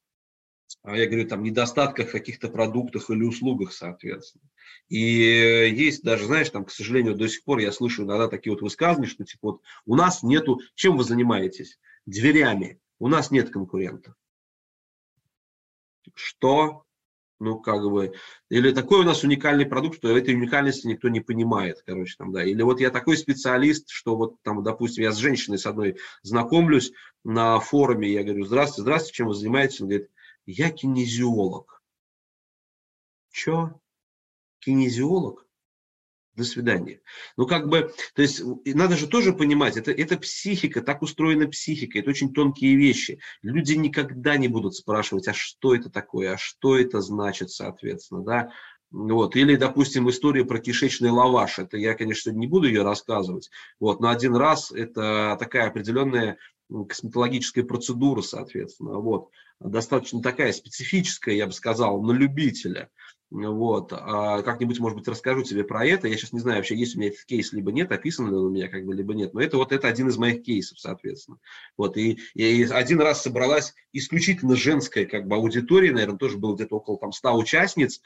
а 0.87 0.97
я 0.97 1.07
говорю, 1.07 1.29
там, 1.29 1.43
недостатках 1.43 2.09
в 2.09 2.13
каких-то 2.13 2.49
продуктах 2.49 3.11
или 3.11 3.25
услугах, 3.25 3.73
соответственно. 3.73 4.45
И 4.89 4.99
есть 4.99 6.03
даже, 6.03 6.27
знаешь, 6.27 6.51
там, 6.51 6.65
к 6.65 6.71
сожалению, 6.71 7.15
до 7.15 7.29
сих 7.29 7.45
пор 7.45 7.59
я 7.59 7.73
слышу 7.73 8.05
иногда 8.05 8.29
такие 8.29 8.53
вот 8.53 8.63
высказывания, 8.63 9.09
что 9.09 9.25
типа 9.25 9.53
вот 9.53 9.63
у 9.85 9.97
нас 9.97 10.23
нету, 10.23 10.61
чем 10.75 10.97
вы 10.97 11.05
занимаетесь? 11.05 11.79
Дверями. 12.07 12.81
У 12.99 13.09
нас 13.09 13.31
нет 13.31 13.51
конкурентов. 13.51 14.15
Что? 16.15 16.85
Ну, 17.39 17.59
как 17.61 17.83
бы, 17.83 18.15
или 18.49 18.73
такой 18.73 19.01
у 19.01 19.03
нас 19.03 19.23
уникальный 19.23 19.67
продукт, 19.67 19.99
что 19.99 20.17
этой 20.17 20.35
уникальности 20.35 20.87
никто 20.87 21.11
не 21.11 21.21
понимает, 21.21 21.83
короче, 21.85 22.15
там, 22.17 22.33
да. 22.33 22.43
Или 22.43 22.63
вот 22.63 22.81
я 22.81 22.91
такой 22.91 23.19
специалист, 23.19 23.91
что 23.91 24.17
вот 24.17 24.41
там, 24.43 24.63
допустим, 24.63 25.03
я 25.03 25.13
с 25.13 25.17
женщиной 25.17 25.59
с 25.59 25.67
одной 25.67 25.99
знакомлюсь 26.23 26.93
на 27.25 27.61
форуме, 27.61 28.11
я 28.11 28.25
говорю, 28.25 28.47
здравствуйте, 28.47 28.83
здравствуйте, 28.83 29.17
чем 29.17 29.29
вы 29.29 29.35
занимаетесь? 29.35 29.81
Он 29.83 29.89
говорит, 29.89 30.11
я 30.47 30.71
кинезиолог. 30.71 31.83
Чё? 33.33 33.79
Кинезиолог? 34.67 35.47
До 36.35 36.45
свидания. 36.45 37.01
Ну, 37.39 37.47
как 37.47 37.69
бы, 37.69 37.95
то 38.15 38.21
есть, 38.21 38.43
надо 38.67 38.97
же 38.97 39.07
тоже 39.07 39.33
понимать, 39.33 39.79
это, 39.79 39.91
это 39.91 40.19
психика, 40.19 40.83
так 40.83 41.01
устроена 41.01 41.49
психика, 41.49 41.99
это 41.99 42.11
очень 42.11 42.35
тонкие 42.35 42.77
вещи. 42.77 43.21
Люди 43.41 43.73
никогда 43.73 44.37
не 44.37 44.49
будут 44.49 44.75
спрашивать, 44.75 45.29
а 45.29 45.33
что 45.33 45.75
это 45.75 45.89
такое, 45.89 46.35
а 46.35 46.37
что 46.37 46.77
это 46.77 47.01
значит, 47.01 47.51
соответственно, 47.51 48.23
да. 48.23 48.51
Вот. 48.91 49.37
Или, 49.37 49.57
допустим, 49.57 50.11
история 50.11 50.45
про 50.45 50.59
кишечный 50.59 51.11
лаваш. 51.11 51.59
Это 51.59 51.77
я, 51.77 51.95
конечно, 51.95 52.31
не 52.31 52.47
буду 52.47 52.67
ее 52.67 52.83
рассказывать. 52.83 53.51
Вот. 53.81 54.01
Но 54.01 54.11
один 54.11 54.37
раз 54.37 54.73
это 54.73 55.37
такая 55.41 55.69
определенная 55.69 56.39
косметологическая 56.69 57.65
процедура, 57.65 58.21
соответственно. 58.21 58.99
Вот 58.99 59.31
достаточно 59.61 60.21
такая 60.21 60.53
специфическая, 60.53 61.35
я 61.35 61.47
бы 61.47 61.53
сказал, 61.53 62.03
на 62.03 62.13
любителя. 62.13 62.91
Вот. 63.31 63.93
А 63.93 64.43
как-нибудь, 64.43 64.79
может 64.79 64.99
быть, 64.99 65.09
расскажу 65.09 65.43
тебе 65.43 65.65
про 65.65 65.85
это. 65.85 66.07
Я 66.07 66.17
сейчас 66.17 66.33
не 66.33 66.39
знаю, 66.39 66.59
вообще 66.59 66.77
есть 66.77 66.95
у 66.95 67.01
меня 67.01 67.09
этот 67.09 67.25
кейс, 67.25 67.53
либо 67.53 67.73
нет, 67.73 67.91
описан 67.91 68.29
ли 68.29 68.35
он 68.35 68.47
у 68.47 68.51
меня, 68.51 68.69
как 68.69 68.85
бы, 68.85 68.95
либо 68.95 69.15
нет. 69.15 69.35
Но 69.35 69.41
это 69.41 69.57
вот 69.57 69.73
это 69.73 69.89
один 69.89 70.09
из 70.09 70.17
моих 70.17 70.45
кейсов, 70.45 70.79
соответственно. 70.79 71.39
Вот. 71.77 71.97
И, 71.97 72.19
и 72.35 72.65
один 72.65 73.01
раз 73.01 73.23
собралась 73.23 73.75
исключительно 73.93 74.55
женская 74.55 75.07
как 75.07 75.27
бы, 75.27 75.37
аудитория, 75.37 75.93
наверное, 75.93 76.19
тоже 76.19 76.39
было 76.39 76.55
где-то 76.55 76.77
около 76.77 76.99
там 76.99 77.11
100 77.11 77.37
участниц. 77.37 78.01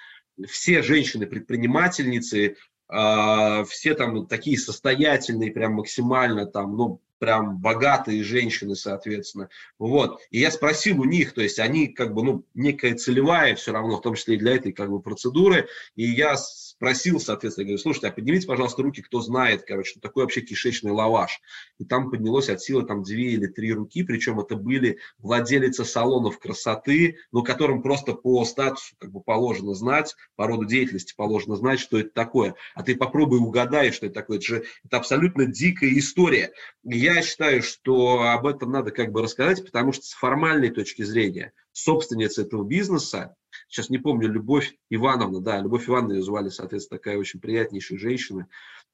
Все 0.49 0.83
женщины-предпринимательницы, 0.83 2.57
э, 2.91 3.65
все 3.69 3.95
там 3.95 4.27
такие 4.27 4.57
состоятельные, 4.59 5.53
прям 5.53 5.75
максимально 5.75 6.47
там, 6.47 6.77
ну, 6.77 7.03
прям 7.21 7.59
богатые 7.59 8.25
женщины, 8.25 8.75
соответственно. 8.75 9.49
Вот. 9.79 10.21
И 10.31 10.41
я 10.41 10.51
спросил 10.51 11.01
у 11.01 11.05
них, 11.05 11.35
то 11.35 11.43
есть 11.43 11.59
они 11.59 11.87
как 11.87 12.15
бы, 12.15 12.25
ну, 12.25 12.45
некая 12.55 12.95
целевая 12.95 13.55
все 13.55 13.73
равно, 13.73 13.99
в 13.99 14.03
том 14.03 14.15
числе 14.15 14.35
и 14.35 14.39
для 14.39 14.57
этой 14.57 14.73
как 14.73 14.91
бы 14.91 15.01
процедуры. 15.01 15.69
И 15.95 16.05
я 16.05 16.37
спросил, 16.37 17.21
соответственно, 17.21 17.67
говорю, 17.67 17.79
слушайте, 17.79 18.09
а 18.09 18.13
поднимите, 18.13 18.47
пожалуйста, 18.47 18.83
руки, 18.83 19.03
кто 19.03 19.21
знает, 19.21 19.65
короче, 19.67 19.91
что 19.91 20.01
такое 20.01 20.25
вообще 20.25 20.41
кишечный 20.41 20.93
лаваш. 20.93 21.41
И 21.79 21.85
там 21.85 22.11
поднялось 22.11 22.49
от 22.49 22.63
силы 22.63 22.85
там 22.85 23.03
две 23.03 23.33
или 23.33 23.47
три 23.47 23.73
руки, 23.73 24.03
причем 24.03 24.41
это 24.41 24.57
были 24.57 24.99
владелицы 25.19 25.85
салонов 25.85 26.39
красоты, 26.39 27.19
ну, 27.33 27.43
которым 27.43 27.83
просто 27.83 28.15
по 28.15 28.45
статусу 28.47 28.95
как 28.99 29.13
бы 29.13 29.21
положено 29.21 29.75
знать, 29.75 30.17
по 30.37 30.47
роду 30.47 30.65
деятельности 30.65 31.13
положено 31.15 31.57
знать, 31.57 31.81
что 31.81 31.99
это 31.99 32.11
такое. 32.11 32.55
А 32.75 32.83
ты 32.83 32.97
попробуй 32.97 33.41
угадай, 33.41 33.93
что 33.93 34.07
это 34.07 34.15
такое. 34.15 34.39
Это 34.39 34.47
же 34.47 34.65
это 34.85 34.97
абсолютно 34.97 35.45
дикая 35.45 35.91
история. 35.99 36.53
И 36.89 36.99
я 36.99 37.10
считаю, 37.23 37.63
что 37.63 38.23
об 38.23 38.47
этом 38.47 38.71
надо 38.71 38.91
как 38.91 39.13
бы 39.13 39.23
рассказать, 39.23 39.65
потому 39.65 39.93
что 39.93 40.05
с 40.05 40.13
формальной 40.13 40.71
точки 40.71 41.03
зрения 41.03 41.53
собственница 41.73 42.43
этого 42.43 42.65
бизнеса, 42.65 43.37
сейчас 43.69 43.91
не 43.91 43.99
помню, 43.99 44.29
Любовь 44.29 44.77
Ивановна, 44.91 45.41
да, 45.41 45.61
Любовь 45.61 45.89
Ивановна 45.89 46.15
ее 46.15 46.23
звали, 46.23 46.49
соответственно, 46.49 46.99
такая 46.99 47.19
очень 47.19 47.41
приятнейшая 47.41 47.99
женщина, 47.99 48.49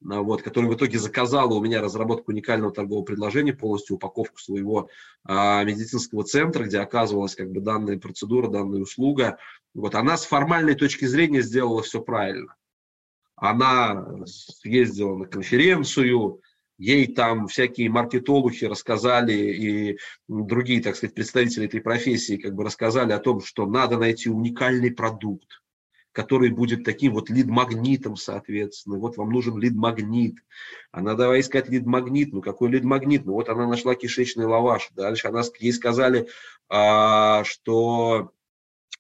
а, 0.05 0.21
вот, 0.21 0.43
которая 0.43 0.71
в 0.71 0.75
итоге 0.75 0.99
заказала 0.99 1.55
у 1.55 1.63
меня 1.63 1.81
разработку 1.81 2.31
уникального 2.33 2.73
торгового 2.73 3.05
предложения, 3.05 3.53
полностью 3.53 3.97
упаковку 3.97 4.39
своего 4.39 4.89
а, 5.25 5.65
медицинского 5.65 6.25
центра, 6.25 6.65
где 6.65 6.79
оказывалась 6.79 7.35
как 7.35 7.51
бы 7.51 7.61
данная 7.61 7.99
процедура, 7.99 8.49
данная 8.49 8.81
услуга. 8.81 9.39
Вот, 9.75 9.95
она 9.95 10.17
с 10.17 10.27
формальной 10.27 10.75
точки 10.75 11.07
зрения 11.07 11.43
сделала 11.43 11.83
все 11.83 12.01
правильно. 12.01 12.55
Она 13.37 14.25
съездила 14.27 15.17
на 15.17 15.27
конференцию, 15.27 16.41
ей 16.79 17.07
там 17.13 17.49
всякие 17.49 17.91
маркетологи 17.91 18.65
рассказали 18.65 19.33
и 19.33 19.99
другие, 20.29 20.83
так 20.83 20.97
сказать, 20.97 21.15
представители 21.15 21.67
этой 21.67 21.81
профессии 21.81 22.37
как 22.37 22.55
бы 22.55 22.65
рассказали 22.65 23.13
о 23.13 23.19
том, 23.19 23.41
что 23.41 23.67
надо 23.67 23.99
найти 23.99 24.29
уникальный 24.29 24.91
продукт, 24.91 25.63
который 26.13 26.51
будет 26.51 26.85
таким 26.85 27.13
вот 27.15 27.31
лид-магнитом, 27.31 28.17
соответственно. 28.17 28.99
Вот 28.99 29.17
вам 29.17 29.31
нужен 29.31 29.59
лид-магнит. 29.59 30.37
Она 30.91 31.15
давай 31.15 31.41
искать 31.41 31.69
лид-магнит. 31.69 32.33
Ну, 32.33 32.41
какой 32.41 32.71
лид-магнит? 32.71 33.25
Ну, 33.25 33.33
вот 33.35 33.49
она 33.49 33.67
нашла 33.67 33.95
кишечный 33.95 34.47
лаваш. 34.47 34.91
Дальше 34.93 35.29
она, 35.29 35.43
ей 35.59 35.73
сказали, 35.73 36.29
а, 36.69 37.45
что 37.45 38.31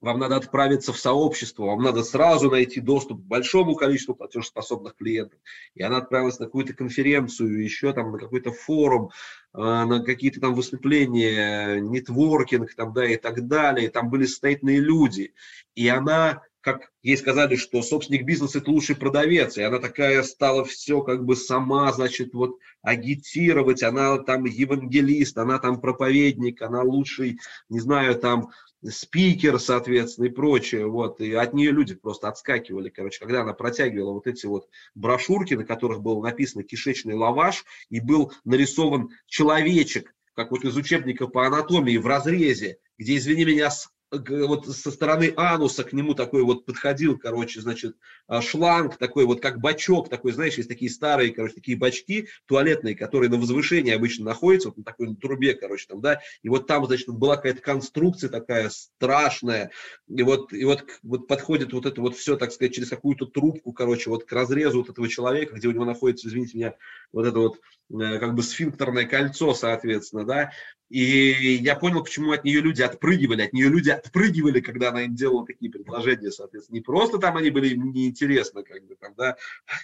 вам 0.00 0.18
надо 0.18 0.37
отправиться 0.37 0.92
в 0.92 0.98
сообщество, 0.98 1.66
вам 1.66 1.82
надо 1.82 2.02
сразу 2.02 2.50
найти 2.50 2.80
доступ 2.80 3.20
к 3.22 3.26
большому 3.26 3.74
количеству 3.74 4.14
платежеспособных 4.14 4.96
клиентов. 4.96 5.38
И 5.74 5.82
она 5.82 5.98
отправилась 5.98 6.38
на 6.38 6.46
какую-то 6.46 6.74
конференцию, 6.74 7.62
еще 7.62 7.92
там 7.92 8.12
на 8.12 8.18
какой-то 8.18 8.52
форум, 8.52 9.11
э, 9.54 9.59
на 9.59 10.02
какие-то 10.02 10.40
там 10.40 10.54
выступления, 10.54 11.80
нетворкинг 11.80 12.74
там, 12.74 12.92
да, 12.92 13.06
и 13.06 13.16
так 13.16 13.46
далее. 13.46 13.90
Там 13.90 14.11
были 14.11 14.26
состоятельные 14.26 14.80
люди. 14.80 15.35
И 15.74 15.88
она 15.88 16.42
как 16.66 16.90
ей 17.05 17.16
сказали, 17.16 17.55
что 17.55 17.81
собственник 17.81 18.24
бизнеса– 18.24 18.59
это 18.61 18.72
лучший 18.72 18.96
продавец, 18.96 19.57
и 19.57 19.62
она 19.62 19.79
такая 19.79 20.24
стала 20.24 20.64
все 20.64 21.00
как 21.00 21.24
бы 21.24 21.37
сама, 21.37 21.92
значит, 21.92 22.35
вот 22.35 22.59
агитировать, 22.83 23.85
она 23.85 24.18
там 24.18 24.46
евангелист, 24.46 25.38
она 25.38 25.61
там 25.61 25.81
проповедник, 25.81 26.61
она 26.62 26.83
лучший, 26.83 27.38
не 27.68 27.79
знаю, 27.79 28.16
там 28.16 28.50
спикер, 28.85 29.61
соответственно, 29.61 30.24
и 30.26 30.31
прочее, 30.31 30.88
вот, 30.88 31.20
и 31.20 31.35
от 31.35 31.55
нее 31.55 31.70
люди 31.70 31.94
просто 31.94 32.26
отскакивали, 32.26 32.88
короче, 32.88 33.20
когда 33.20 33.42
она 33.42 33.52
протягивала 33.52 34.14
вот 34.14 34.26
эти 34.26 34.46
вот 34.46 34.68
брошюрки, 34.96 35.55
на 35.55 35.64
которых 35.64 36.00
было 36.00 36.20
написано 36.20 36.64
«кишечный 36.64 37.14
лаваш», 37.14 37.64
и 37.90 38.00
был 38.00 38.33
нарисован 38.44 39.11
человечек, 39.29 40.16
как 40.35 40.50
вот 40.50 40.64
из 40.64 40.76
учебника 40.76 41.29
по 41.29 41.46
анатомии 41.46 41.96
в 41.96 42.09
разрезе, 42.09 42.79
где, 42.98 43.16
извини 43.18 43.44
меня, 43.44 43.70
вот 44.10 44.66
со 44.68 44.90
стороны 44.90 45.32
ануса 45.36 45.82
к 45.82 45.92
нему 45.92 46.14
такой 46.14 46.42
вот 46.42 46.64
подходил, 46.64 47.18
короче, 47.18 47.60
значит, 47.60 47.96
а, 48.28 48.40
шланг 48.40 48.96
такой 48.98 49.24
вот, 49.24 49.40
как 49.40 49.60
бачок 49.60 50.08
такой, 50.08 50.32
знаешь, 50.32 50.56
есть 50.56 50.68
такие 50.68 50.90
старые, 50.90 51.32
короче, 51.32 51.54
такие 51.54 51.76
бачки 51.76 52.28
туалетные, 52.46 52.94
которые 52.94 53.30
на 53.30 53.36
возвышении 53.36 53.92
обычно 53.92 54.24
находятся, 54.24 54.68
вот 54.68 54.78
на 54.78 54.84
такой 54.84 55.08
на 55.08 55.16
трубе, 55.16 55.54
короче, 55.54 55.86
там, 55.88 56.00
да, 56.00 56.20
и 56.42 56.48
вот 56.48 56.66
там, 56.66 56.86
значит, 56.86 57.08
была 57.08 57.36
какая-то 57.36 57.60
конструкция 57.60 58.30
такая 58.30 58.70
страшная, 58.70 59.70
и 60.08 60.22
вот, 60.22 60.52
и 60.52 60.64
вот, 60.64 60.84
вот 61.02 61.26
подходит 61.26 61.72
вот 61.72 61.86
это 61.86 62.00
вот 62.00 62.16
все, 62.16 62.36
так 62.36 62.52
сказать, 62.52 62.74
через 62.74 62.90
какую-то 62.90 63.26
трубку, 63.26 63.72
короче, 63.72 64.10
вот 64.10 64.24
к 64.24 64.32
разрезу 64.32 64.78
вот 64.78 64.90
этого 64.90 65.08
человека, 65.08 65.54
где 65.54 65.66
у 65.66 65.72
него 65.72 65.84
находится, 65.84 66.28
извините 66.28 66.58
меня, 66.58 66.74
вот 67.12 67.26
это 67.26 67.38
вот 67.38 67.60
э, 67.90 68.18
как 68.18 68.34
бы 68.34 68.42
сфинктерное 68.42 69.06
кольцо, 69.06 69.52
соответственно, 69.52 70.24
да, 70.24 70.52
и 70.88 71.55
я 71.62 71.75
понял, 71.75 72.05
почему 72.05 72.31
от 72.31 72.44
нее 72.44 72.61
люди 72.61 72.81
отпрыгивали. 72.81 73.42
От 73.42 73.53
нее 73.53 73.68
люди 73.68 73.90
отпрыгивали, 73.90 74.61
когда 74.61 74.90
она 74.90 75.03
им 75.03 75.16
делала 75.16 75.44
такие 75.44 75.70
предложения, 75.70 76.31
соответственно. 76.31 76.77
Не 76.77 76.81
просто 76.81 77.18
там 77.18 77.37
они 77.37 77.51
были 77.51 77.75
неинтересны, 77.75 78.62
как 78.62 78.87
бы 78.87 78.94
там, 78.94 79.14
да, 79.16 79.37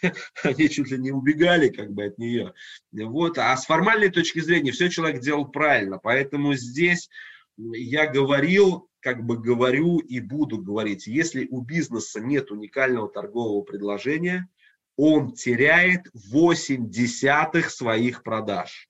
они 0.45 0.69
чуть 0.71 0.91
ли 0.91 0.99
не 0.99 1.11
убегали 1.11 1.69
как 1.69 1.93
бы 1.93 2.05
от 2.05 2.19
нее. 2.19 2.55
Вот. 2.93 3.39
А 3.39 3.57
с 3.57 3.67
формальной 3.67 4.11
точки 4.11 4.39
зрения 4.39 4.71
все 4.71 4.89
человек 4.91 5.21
делал 5.21 5.49
правильно. 5.49 5.99
Поэтому 5.99 6.55
здесь 6.55 7.11
я 7.57 8.07
говорил, 8.07 8.89
как 9.01 9.25
бы 9.25 9.39
говорю 9.39 9.99
и 9.99 10.21
буду 10.21 10.59
говорить, 10.59 11.09
если 11.09 11.49
у 11.51 11.63
бизнеса 11.63 12.21
нет 12.21 12.53
уникального 12.53 13.09
торгового 13.09 13.63
предложения, 13.63 14.49
он 14.97 15.33
теряет 15.33 16.03
8 16.15 16.89
десятых 16.91 17.71
своих 17.71 18.23
продаж. 18.23 18.89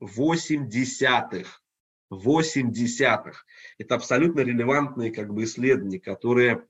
8 0.00 0.68
десятых. 0.68 1.62
8 2.10 2.72
десятых. 2.72 3.44
Это 3.78 3.96
абсолютно 3.96 4.40
релевантные 4.40 5.12
как 5.12 5.32
бы, 5.32 5.44
исследования, 5.44 5.98
которые 5.98 6.66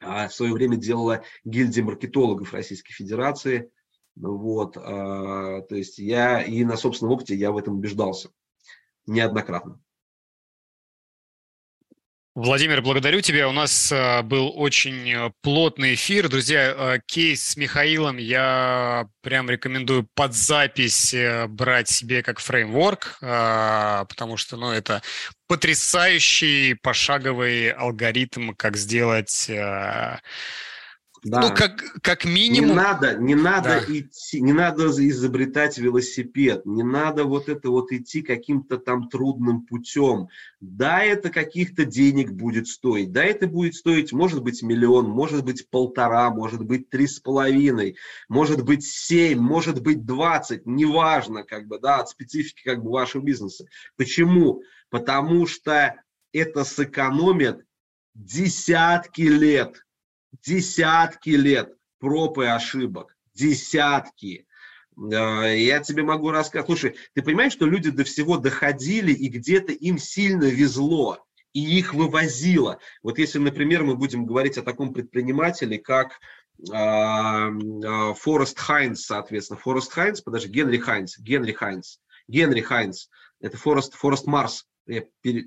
а, 0.00 0.28
в 0.28 0.34
свое 0.34 0.52
время 0.52 0.76
делала 0.76 1.22
гильдия 1.44 1.84
маркетологов 1.84 2.52
Российской 2.52 2.92
Федерации. 2.92 3.70
Вот, 4.16 4.76
а, 4.76 5.62
то 5.62 5.74
есть 5.74 5.98
я 5.98 6.42
и 6.42 6.64
на 6.64 6.76
собственном 6.76 7.14
опыте 7.14 7.34
я 7.34 7.52
в 7.52 7.58
этом 7.58 7.74
убеждался 7.74 8.30
неоднократно. 9.06 9.80
Владимир, 12.36 12.82
благодарю 12.82 13.22
тебя. 13.22 13.48
У 13.48 13.52
нас 13.52 13.90
э, 13.90 14.20
был 14.20 14.52
очень 14.56 15.10
э, 15.10 15.30
плотный 15.40 15.94
эфир. 15.94 16.28
Друзья, 16.28 16.74
э, 16.76 17.00
кейс 17.06 17.42
с 17.42 17.56
Михаилом 17.56 18.18
я 18.18 19.06
прям 19.22 19.48
рекомендую 19.48 20.06
под 20.14 20.34
запись 20.34 21.14
брать 21.48 21.88
себе 21.88 22.22
как 22.22 22.38
фреймворк, 22.38 23.16
потому 23.20 24.36
что 24.36 24.58
ну, 24.58 24.70
это 24.70 25.02
потрясающий 25.48 26.74
пошаговый 26.74 27.70
алгоритм, 27.70 28.50
как 28.50 28.76
сделать 28.76 29.50
да. 31.26 31.40
Ну, 31.40 31.54
как, 31.54 31.82
как 32.02 32.24
минимум... 32.24 32.70
Не 32.70 32.74
надо, 32.74 33.16
не 33.16 33.34
надо 33.34 33.84
да. 33.84 33.92
идти, 33.92 34.40
не 34.40 34.52
надо 34.52 34.86
изобретать 34.86 35.76
велосипед, 35.76 36.64
не 36.64 36.84
надо 36.84 37.24
вот 37.24 37.48
это 37.48 37.70
вот 37.70 37.90
идти 37.90 38.22
каким-то 38.22 38.78
там 38.78 39.08
трудным 39.08 39.62
путем. 39.62 40.28
Да, 40.60 41.02
это 41.02 41.30
каких-то 41.30 41.84
денег 41.84 42.30
будет 42.30 42.68
стоить, 42.68 43.10
да, 43.10 43.24
это 43.24 43.48
будет 43.48 43.74
стоить, 43.74 44.12
может 44.12 44.42
быть, 44.42 44.62
миллион, 44.62 45.08
может 45.08 45.44
быть, 45.44 45.68
полтора, 45.68 46.30
может 46.30 46.64
быть, 46.64 46.90
три 46.90 47.08
с 47.08 47.18
половиной, 47.18 47.96
может 48.28 48.64
быть, 48.64 48.84
семь, 48.84 49.40
может 49.40 49.82
быть, 49.82 50.06
двадцать, 50.06 50.64
неважно, 50.64 51.42
как 51.42 51.66
бы, 51.66 51.80
да, 51.80 51.98
от 51.98 52.08
специфики 52.08 52.62
как 52.62 52.84
бы 52.84 52.90
вашего 52.92 53.22
бизнеса. 53.22 53.66
Почему? 53.96 54.62
Потому 54.90 55.46
что 55.48 55.96
это 56.32 56.64
сэкономит 56.64 57.64
десятки 58.14 59.22
лет 59.22 59.85
десятки 60.44 61.30
лет 61.30 61.74
проб 61.98 62.38
и 62.38 62.44
ошибок, 62.44 63.16
десятки. 63.34 64.46
Я 64.96 65.80
тебе 65.80 66.02
могу 66.02 66.30
рассказать. 66.30 66.66
Слушай, 66.66 66.96
ты 67.14 67.22
понимаешь, 67.22 67.52
что 67.52 67.66
люди 67.66 67.90
до 67.90 68.04
всего 68.04 68.38
доходили, 68.38 69.12
и 69.12 69.28
где-то 69.28 69.72
им 69.72 69.98
сильно 69.98 70.44
везло, 70.44 71.26
и 71.52 71.78
их 71.78 71.92
вывозило. 71.92 72.78
Вот 73.02 73.18
если, 73.18 73.38
например, 73.38 73.84
мы 73.84 73.94
будем 73.94 74.24
говорить 74.24 74.56
о 74.56 74.62
таком 74.62 74.94
предпринимателе, 74.94 75.78
как 75.78 76.18
а, 76.72 77.48
а, 77.48 78.14
Форрест 78.14 78.58
Хайнц, 78.58 79.04
соответственно. 79.04 79.60
Форрест 79.60 79.92
Хайнц, 79.92 80.22
подожди, 80.22 80.48
Генри 80.48 80.78
Хайнц, 80.78 81.18
Генри 81.18 81.52
Хайнц, 81.52 82.00
Генри 82.28 82.62
Хайнц, 82.62 83.10
это 83.40 83.58
Форрест, 83.58 83.94
Форрест 83.94 84.26
Марс, 84.26 84.66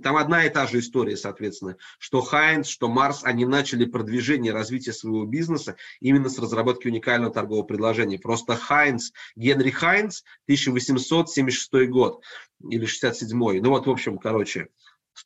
Там 0.04 0.18
одна 0.18 0.46
и 0.46 0.50
та 0.50 0.68
же 0.68 0.80
история, 0.80 1.16
соответственно, 1.16 1.78
что 1.98 2.22
Хайнц, 2.22 2.68
что 2.68 2.90
Марс, 2.90 3.22
они 3.24 3.46
начали 3.46 3.86
продвижение, 3.86 4.52
развитие 4.52 4.94
своего 4.94 5.26
бизнеса 5.26 5.78
именно 6.02 6.30
с 6.30 6.38
разработки 6.40 6.88
уникального 6.88 7.34
торгового 7.34 7.64
предложения. 7.64 8.20
Просто 8.20 8.56
Хайнц, 8.56 9.12
Генри 9.36 9.70
Хайнц, 9.70 10.24
1876 10.46 11.90
год 11.90 12.22
или 12.70 12.86
67 12.86 13.40
ну 13.62 13.70
вот, 13.70 13.88
в 13.88 13.90
общем, 13.90 14.18
короче, 14.18 14.68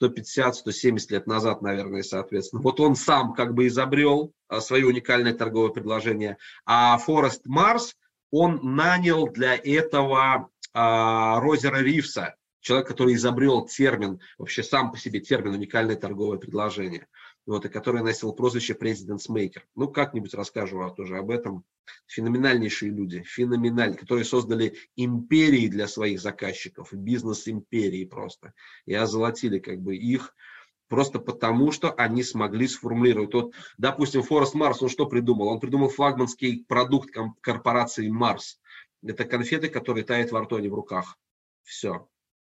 150-170 0.01 0.99
лет 1.09 1.27
назад, 1.27 1.61
наверное, 1.61 2.03
соответственно. 2.03 2.61
Вот 2.61 2.79
он 2.79 2.95
сам 2.95 3.33
как 3.33 3.53
бы 3.53 3.67
изобрел 3.67 4.33
а, 4.47 4.61
свое 4.61 4.85
уникальное 4.85 5.33
торговое 5.33 5.69
предложение, 5.69 6.37
а 6.65 6.97
Форест 6.97 7.45
Марс, 7.45 7.95
он 8.31 8.59
нанял 8.63 9.27
для 9.27 9.55
этого 9.55 10.49
а, 10.73 11.39
Розера 11.39 11.77
Ривса, 11.77 12.35
человек, 12.63 12.87
который 12.87 13.13
изобрел 13.13 13.67
термин, 13.67 14.19
вообще 14.39 14.63
сам 14.63 14.91
по 14.91 14.97
себе 14.97 15.19
термин 15.19 15.53
уникальное 15.53 15.95
торговое 15.95 16.39
предложение 16.39 17.07
вот, 17.45 17.65
и 17.65 17.69
который 17.69 18.01
носил 18.01 18.33
прозвище 18.33 18.73
President's 18.73 19.29
Maker. 19.29 19.61
Ну, 19.75 19.89
как-нибудь 19.89 20.33
расскажу 20.33 20.77
вам 20.77 20.95
тоже 20.95 21.17
об 21.17 21.29
этом. 21.29 21.63
Феноменальнейшие 22.07 22.91
люди, 22.91 23.23
феноменальные, 23.23 23.97
которые 23.97 24.25
создали 24.25 24.77
империи 24.95 25.67
для 25.67 25.87
своих 25.87 26.21
заказчиков, 26.21 26.93
бизнес-империи 26.93 28.05
просто. 28.05 28.53
И 28.85 28.93
озолотили 28.93 29.59
как 29.59 29.81
бы 29.81 29.95
их 29.97 30.33
просто 30.87 31.19
потому, 31.19 31.71
что 31.71 31.91
они 31.91 32.23
смогли 32.23 32.67
сформулировать. 32.67 33.33
Вот, 33.33 33.53
допустим, 33.77 34.23
Форест 34.23 34.53
Марс, 34.53 34.81
он 34.81 34.89
что 34.89 35.05
придумал? 35.05 35.49
Он 35.49 35.59
придумал 35.59 35.89
флагманский 35.89 36.63
продукт 36.65 37.13
корпорации 37.41 38.07
Марс. 38.07 38.61
Это 39.05 39.25
конфеты, 39.25 39.67
которые 39.67 40.05
тают 40.05 40.31
во 40.31 40.41
рту, 40.41 40.59
не 40.59 40.69
в 40.69 40.73
руках. 40.73 41.17
Все. 41.63 42.07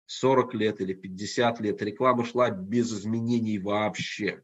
40 0.08 0.54
лет 0.54 0.82
или 0.82 0.94
50 0.94 1.60
лет 1.62 1.82
реклама 1.82 2.26
шла 2.26 2.50
без 2.50 2.92
изменений 2.94 3.60
вообще. 3.60 4.44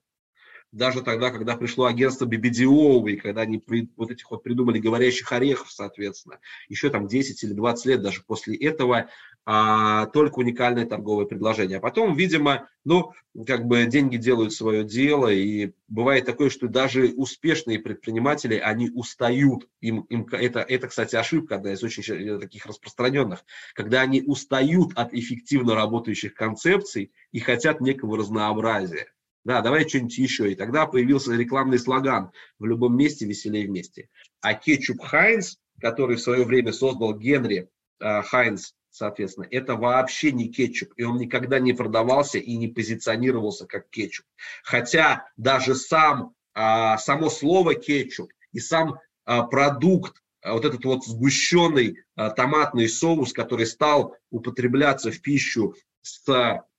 Даже 0.71 1.01
тогда, 1.01 1.31
когда 1.31 1.57
пришло 1.57 1.85
агентство 1.85 2.25
BBDO, 2.25 3.09
и 3.09 3.17
когда 3.17 3.41
они 3.41 3.57
при, 3.57 3.89
вот 3.97 4.09
этих 4.09 4.31
вот 4.31 4.41
придумали 4.41 4.79
говорящих 4.79 5.31
орехов, 5.33 5.69
соответственно, 5.69 6.39
еще 6.69 6.89
там 6.89 7.07
10 7.07 7.43
или 7.43 7.51
20 7.51 7.85
лет 7.87 8.01
даже 8.01 8.23
после 8.23 8.55
этого, 8.55 9.09
а, 9.45 10.05
только 10.07 10.39
уникальное 10.39 10.85
торговое 10.85 11.25
предложение. 11.25 11.77
А 11.77 11.81
потом, 11.81 12.15
видимо, 12.15 12.69
ну, 12.83 13.11
как 13.47 13.65
бы 13.65 13.85
деньги 13.85 14.17
делают 14.17 14.53
свое 14.53 14.83
дело, 14.83 15.27
и 15.29 15.71
бывает 15.87 16.25
такое, 16.25 16.49
что 16.49 16.67
даже 16.67 17.13
успешные 17.15 17.79
предприниматели, 17.79 18.55
они 18.55 18.91
устают, 18.91 19.67
им, 19.79 20.01
им 20.09 20.27
это, 20.31 20.59
это, 20.59 20.87
кстати, 20.87 21.15
ошибка, 21.15 21.55
одна 21.55 21.73
из 21.73 21.83
очень 21.83 22.39
таких 22.39 22.65
распространенных, 22.65 23.43
когда 23.73 24.01
они 24.01 24.21
устают 24.21 24.91
от 24.95 25.13
эффективно 25.13 25.75
работающих 25.75 26.33
концепций 26.33 27.11
и 27.31 27.39
хотят 27.39 27.81
некого 27.81 28.17
разнообразия. 28.17 29.07
Да, 29.43 29.61
давай 29.61 29.87
что-нибудь 29.89 30.17
еще. 30.19 30.51
И 30.51 30.55
тогда 30.55 30.85
появился 30.85 31.33
рекламный 31.35 31.79
слоган 31.79 32.31
«В 32.59 32.65
любом 32.65 32.95
месте 32.95 33.25
веселее 33.25 33.67
вместе». 33.67 34.09
А 34.39 34.53
кетчуп 34.53 35.01
Хайнс, 35.01 35.57
который 35.79 36.17
в 36.17 36.21
свое 36.21 36.45
время 36.45 36.71
создал 36.71 37.17
Генри 37.17 37.69
э, 37.99 38.21
Хайнс, 38.21 38.75
соответственно, 38.91 39.47
это 39.49 39.75
вообще 39.75 40.31
не 40.31 40.49
кетчуп. 40.49 40.93
И 40.97 41.03
он 41.03 41.17
никогда 41.17 41.59
не 41.59 41.73
продавался 41.73 42.37
и 42.37 42.55
не 42.57 42.67
позиционировался 42.67 43.65
как 43.65 43.89
кетчуп. 43.89 44.25
Хотя 44.63 45.27
даже 45.37 45.75
сам, 45.75 46.35
э, 46.53 46.97
само 46.97 47.29
слово 47.29 47.75
кетчуп 47.75 48.31
и 48.51 48.59
сам 48.59 48.99
э, 49.25 49.41
продукт, 49.49 50.21
вот 50.43 50.65
этот 50.65 50.83
вот 50.85 51.05
сгущенный 51.05 51.99
томатный 52.15 52.89
соус, 52.89 53.31
который 53.31 53.67
стал 53.67 54.15
употребляться 54.31 55.11
в 55.11 55.21
пищу 55.21 55.75
с 56.01 56.25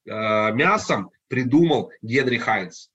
мясом, 0.05 1.13
придумал 1.29 1.93
Генри 2.03 2.39
Хайнс. 2.39 2.91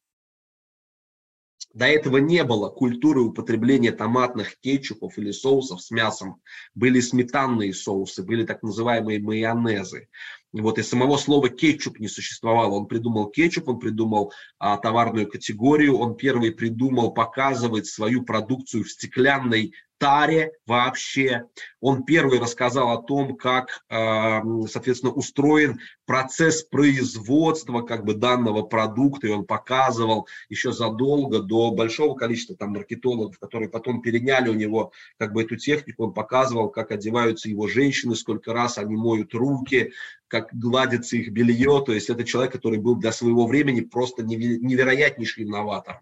До 1.78 1.86
этого 1.86 2.18
не 2.18 2.44
было 2.44 2.70
культуры 2.70 3.22
употребления 3.22 3.92
томатных 3.92 4.60
кетчупов 4.62 5.20
или 5.20 5.30
соусов 5.30 5.80
с 5.80 5.92
мясом. 5.92 6.42
Были 6.74 7.00
сметанные 7.00 7.72
соусы, 7.72 8.24
были 8.24 8.48
так 8.48 8.64
называемые 8.64 9.20
майонезы. 9.20 10.08
Вот 10.54 10.80
и 10.80 10.82
самого 10.82 11.18
слова 11.18 11.50
кетчуп 11.50 12.00
не 12.00 12.08
существовало. 12.08 12.74
Он 12.74 12.88
придумал 12.88 13.28
кетчуп, 13.28 13.68
он 13.68 13.78
придумал 13.78 14.34
а, 14.58 14.78
товарную 14.78 15.28
категорию, 15.28 16.00
он 16.00 16.16
первый 16.16 16.52
придумал 16.52 17.14
показывать 17.14 17.86
свою 17.86 18.24
продукцию 18.24 18.84
в 18.84 18.90
стеклянной 18.90 19.76
таре 19.98 20.52
вообще. 20.66 21.46
Он 21.80 22.04
первый 22.04 22.40
рассказал 22.40 22.92
о 22.92 23.02
том, 23.02 23.36
как, 23.36 23.84
э, 23.90 24.40
соответственно, 24.70 25.12
устроен 25.14 25.80
процесс 26.06 26.64
производства 26.64 27.82
как 27.82 28.06
бы 28.06 28.14
данного 28.14 28.64
продукта, 28.64 29.28
и 29.28 29.32
он 29.32 29.46
показывал 29.46 30.28
еще 30.50 30.72
задолго 30.72 31.40
до 31.40 31.72
большого 31.72 32.16
количества 32.16 32.56
там 32.56 32.72
маркетологов, 32.72 33.40
которые 33.40 33.70
потом 33.70 34.02
переняли 34.02 34.50
у 34.50 34.54
него 34.54 34.92
как 35.18 35.34
бы 35.34 35.44
эту 35.44 35.56
технику, 35.58 36.06
он 36.06 36.14
показывал, 36.14 36.70
как 36.70 36.92
одеваются 36.92 37.50
его 37.50 37.68
женщины, 37.68 38.16
сколько 38.16 38.54
раз 38.54 38.78
они 38.78 38.96
моют 38.96 39.34
руки, 39.34 39.92
как 40.28 40.50
гладится 40.54 41.18
их 41.18 41.32
белье, 41.32 41.84
то 41.86 41.94
есть 41.94 42.10
это 42.10 42.24
человек, 42.24 42.54
который 42.54 42.80
был 42.80 42.96
для 42.96 43.12
своего 43.12 43.48
времени 43.48 43.82
просто 43.82 44.24
невероятнейший 44.24 45.44
инноватор. 45.44 46.02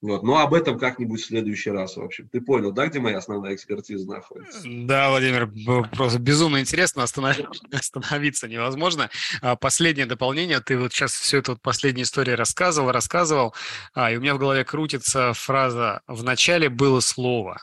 Вот. 0.00 0.22
Но 0.22 0.38
об 0.38 0.54
этом 0.54 0.78
как-нибудь 0.78 1.20
в 1.20 1.24
следующий 1.24 1.70
раз, 1.70 1.96
в 1.96 2.02
общем. 2.02 2.28
Ты 2.28 2.40
понял, 2.40 2.70
да, 2.70 2.86
где 2.86 3.00
моя 3.00 3.18
основная 3.18 3.54
экспертиза 3.54 4.06
находится? 4.06 4.60
Да, 4.64 5.10
Владимир, 5.10 5.50
просто 5.90 6.20
безумно 6.20 6.60
интересно, 6.60 7.02
остановиться 7.72 8.46
невозможно. 8.46 9.10
А, 9.42 9.56
последнее 9.56 10.06
дополнение, 10.06 10.60
ты 10.60 10.78
вот 10.78 10.92
сейчас 10.92 11.14
всю 11.14 11.38
эту 11.38 11.52
вот 11.52 11.62
последнюю 11.62 12.04
историю 12.04 12.36
рассказывал, 12.36 12.92
рассказывал, 12.92 13.54
а, 13.92 14.12
и 14.12 14.16
у 14.16 14.20
меня 14.20 14.36
в 14.36 14.38
голове 14.38 14.64
крутится 14.64 15.32
фраза 15.32 16.02
«в 16.06 16.22
начале 16.22 16.68
было 16.68 17.00
слово». 17.00 17.60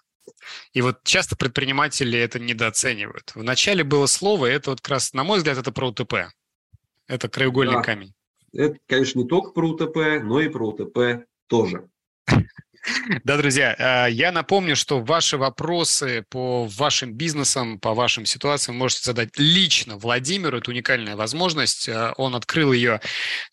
И 0.73 0.81
вот 0.81 1.03
часто 1.03 1.37
предприниматели 1.37 2.19
это 2.19 2.39
недооценивают. 2.39 3.31
В 3.33 3.43
начале 3.43 3.83
было 3.83 4.07
слово, 4.07 4.47
и 4.47 4.53
это 4.53 4.71
вот 4.71 4.81
как 4.81 4.91
раз, 4.91 5.13
на 5.13 5.23
мой 5.23 5.37
взгляд, 5.37 5.57
это 5.57 5.71
про 5.71 5.87
УТП. 5.87 6.15
Это 7.07 7.29
краеугольный 7.29 7.75
да. 7.75 7.81
камень. 7.81 8.13
Это, 8.51 8.77
конечно, 8.87 9.19
не 9.19 9.27
только 9.27 9.51
про 9.51 9.69
УТП, 9.69 10.21
но 10.23 10.41
и 10.41 10.49
про 10.49 10.69
УТП 10.69 11.25
тоже. 11.47 11.87
Да, 13.23 13.37
друзья, 13.37 13.75
а, 13.79 14.07
я 14.07 14.31
напомню, 14.31 14.75
что 14.75 15.01
ваши 15.01 15.37
вопросы 15.37 16.23
по 16.29 16.65
вашим 16.65 17.13
бизнесам, 17.13 17.79
по 17.79 17.93
вашим 17.93 18.25
ситуациям 18.25 18.77
можете 18.77 19.05
задать 19.05 19.37
лично 19.37 19.97
Владимиру. 19.97 20.57
Это 20.57 20.69
уникальная 20.69 21.15
возможность. 21.15 21.89
А, 21.89 22.13
он 22.17 22.35
открыл 22.35 22.71
ее 22.73 23.01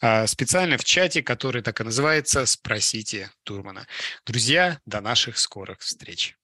а, 0.00 0.26
специально 0.26 0.76
в 0.76 0.84
чате, 0.84 1.22
который 1.22 1.62
так 1.62 1.80
и 1.80 1.84
называется 1.84 2.44
«Спросите 2.46 3.30
Турмана». 3.44 3.86
Друзья, 4.26 4.78
до 4.84 5.00
наших 5.00 5.38
скорых 5.38 5.80
встреч. 5.80 6.36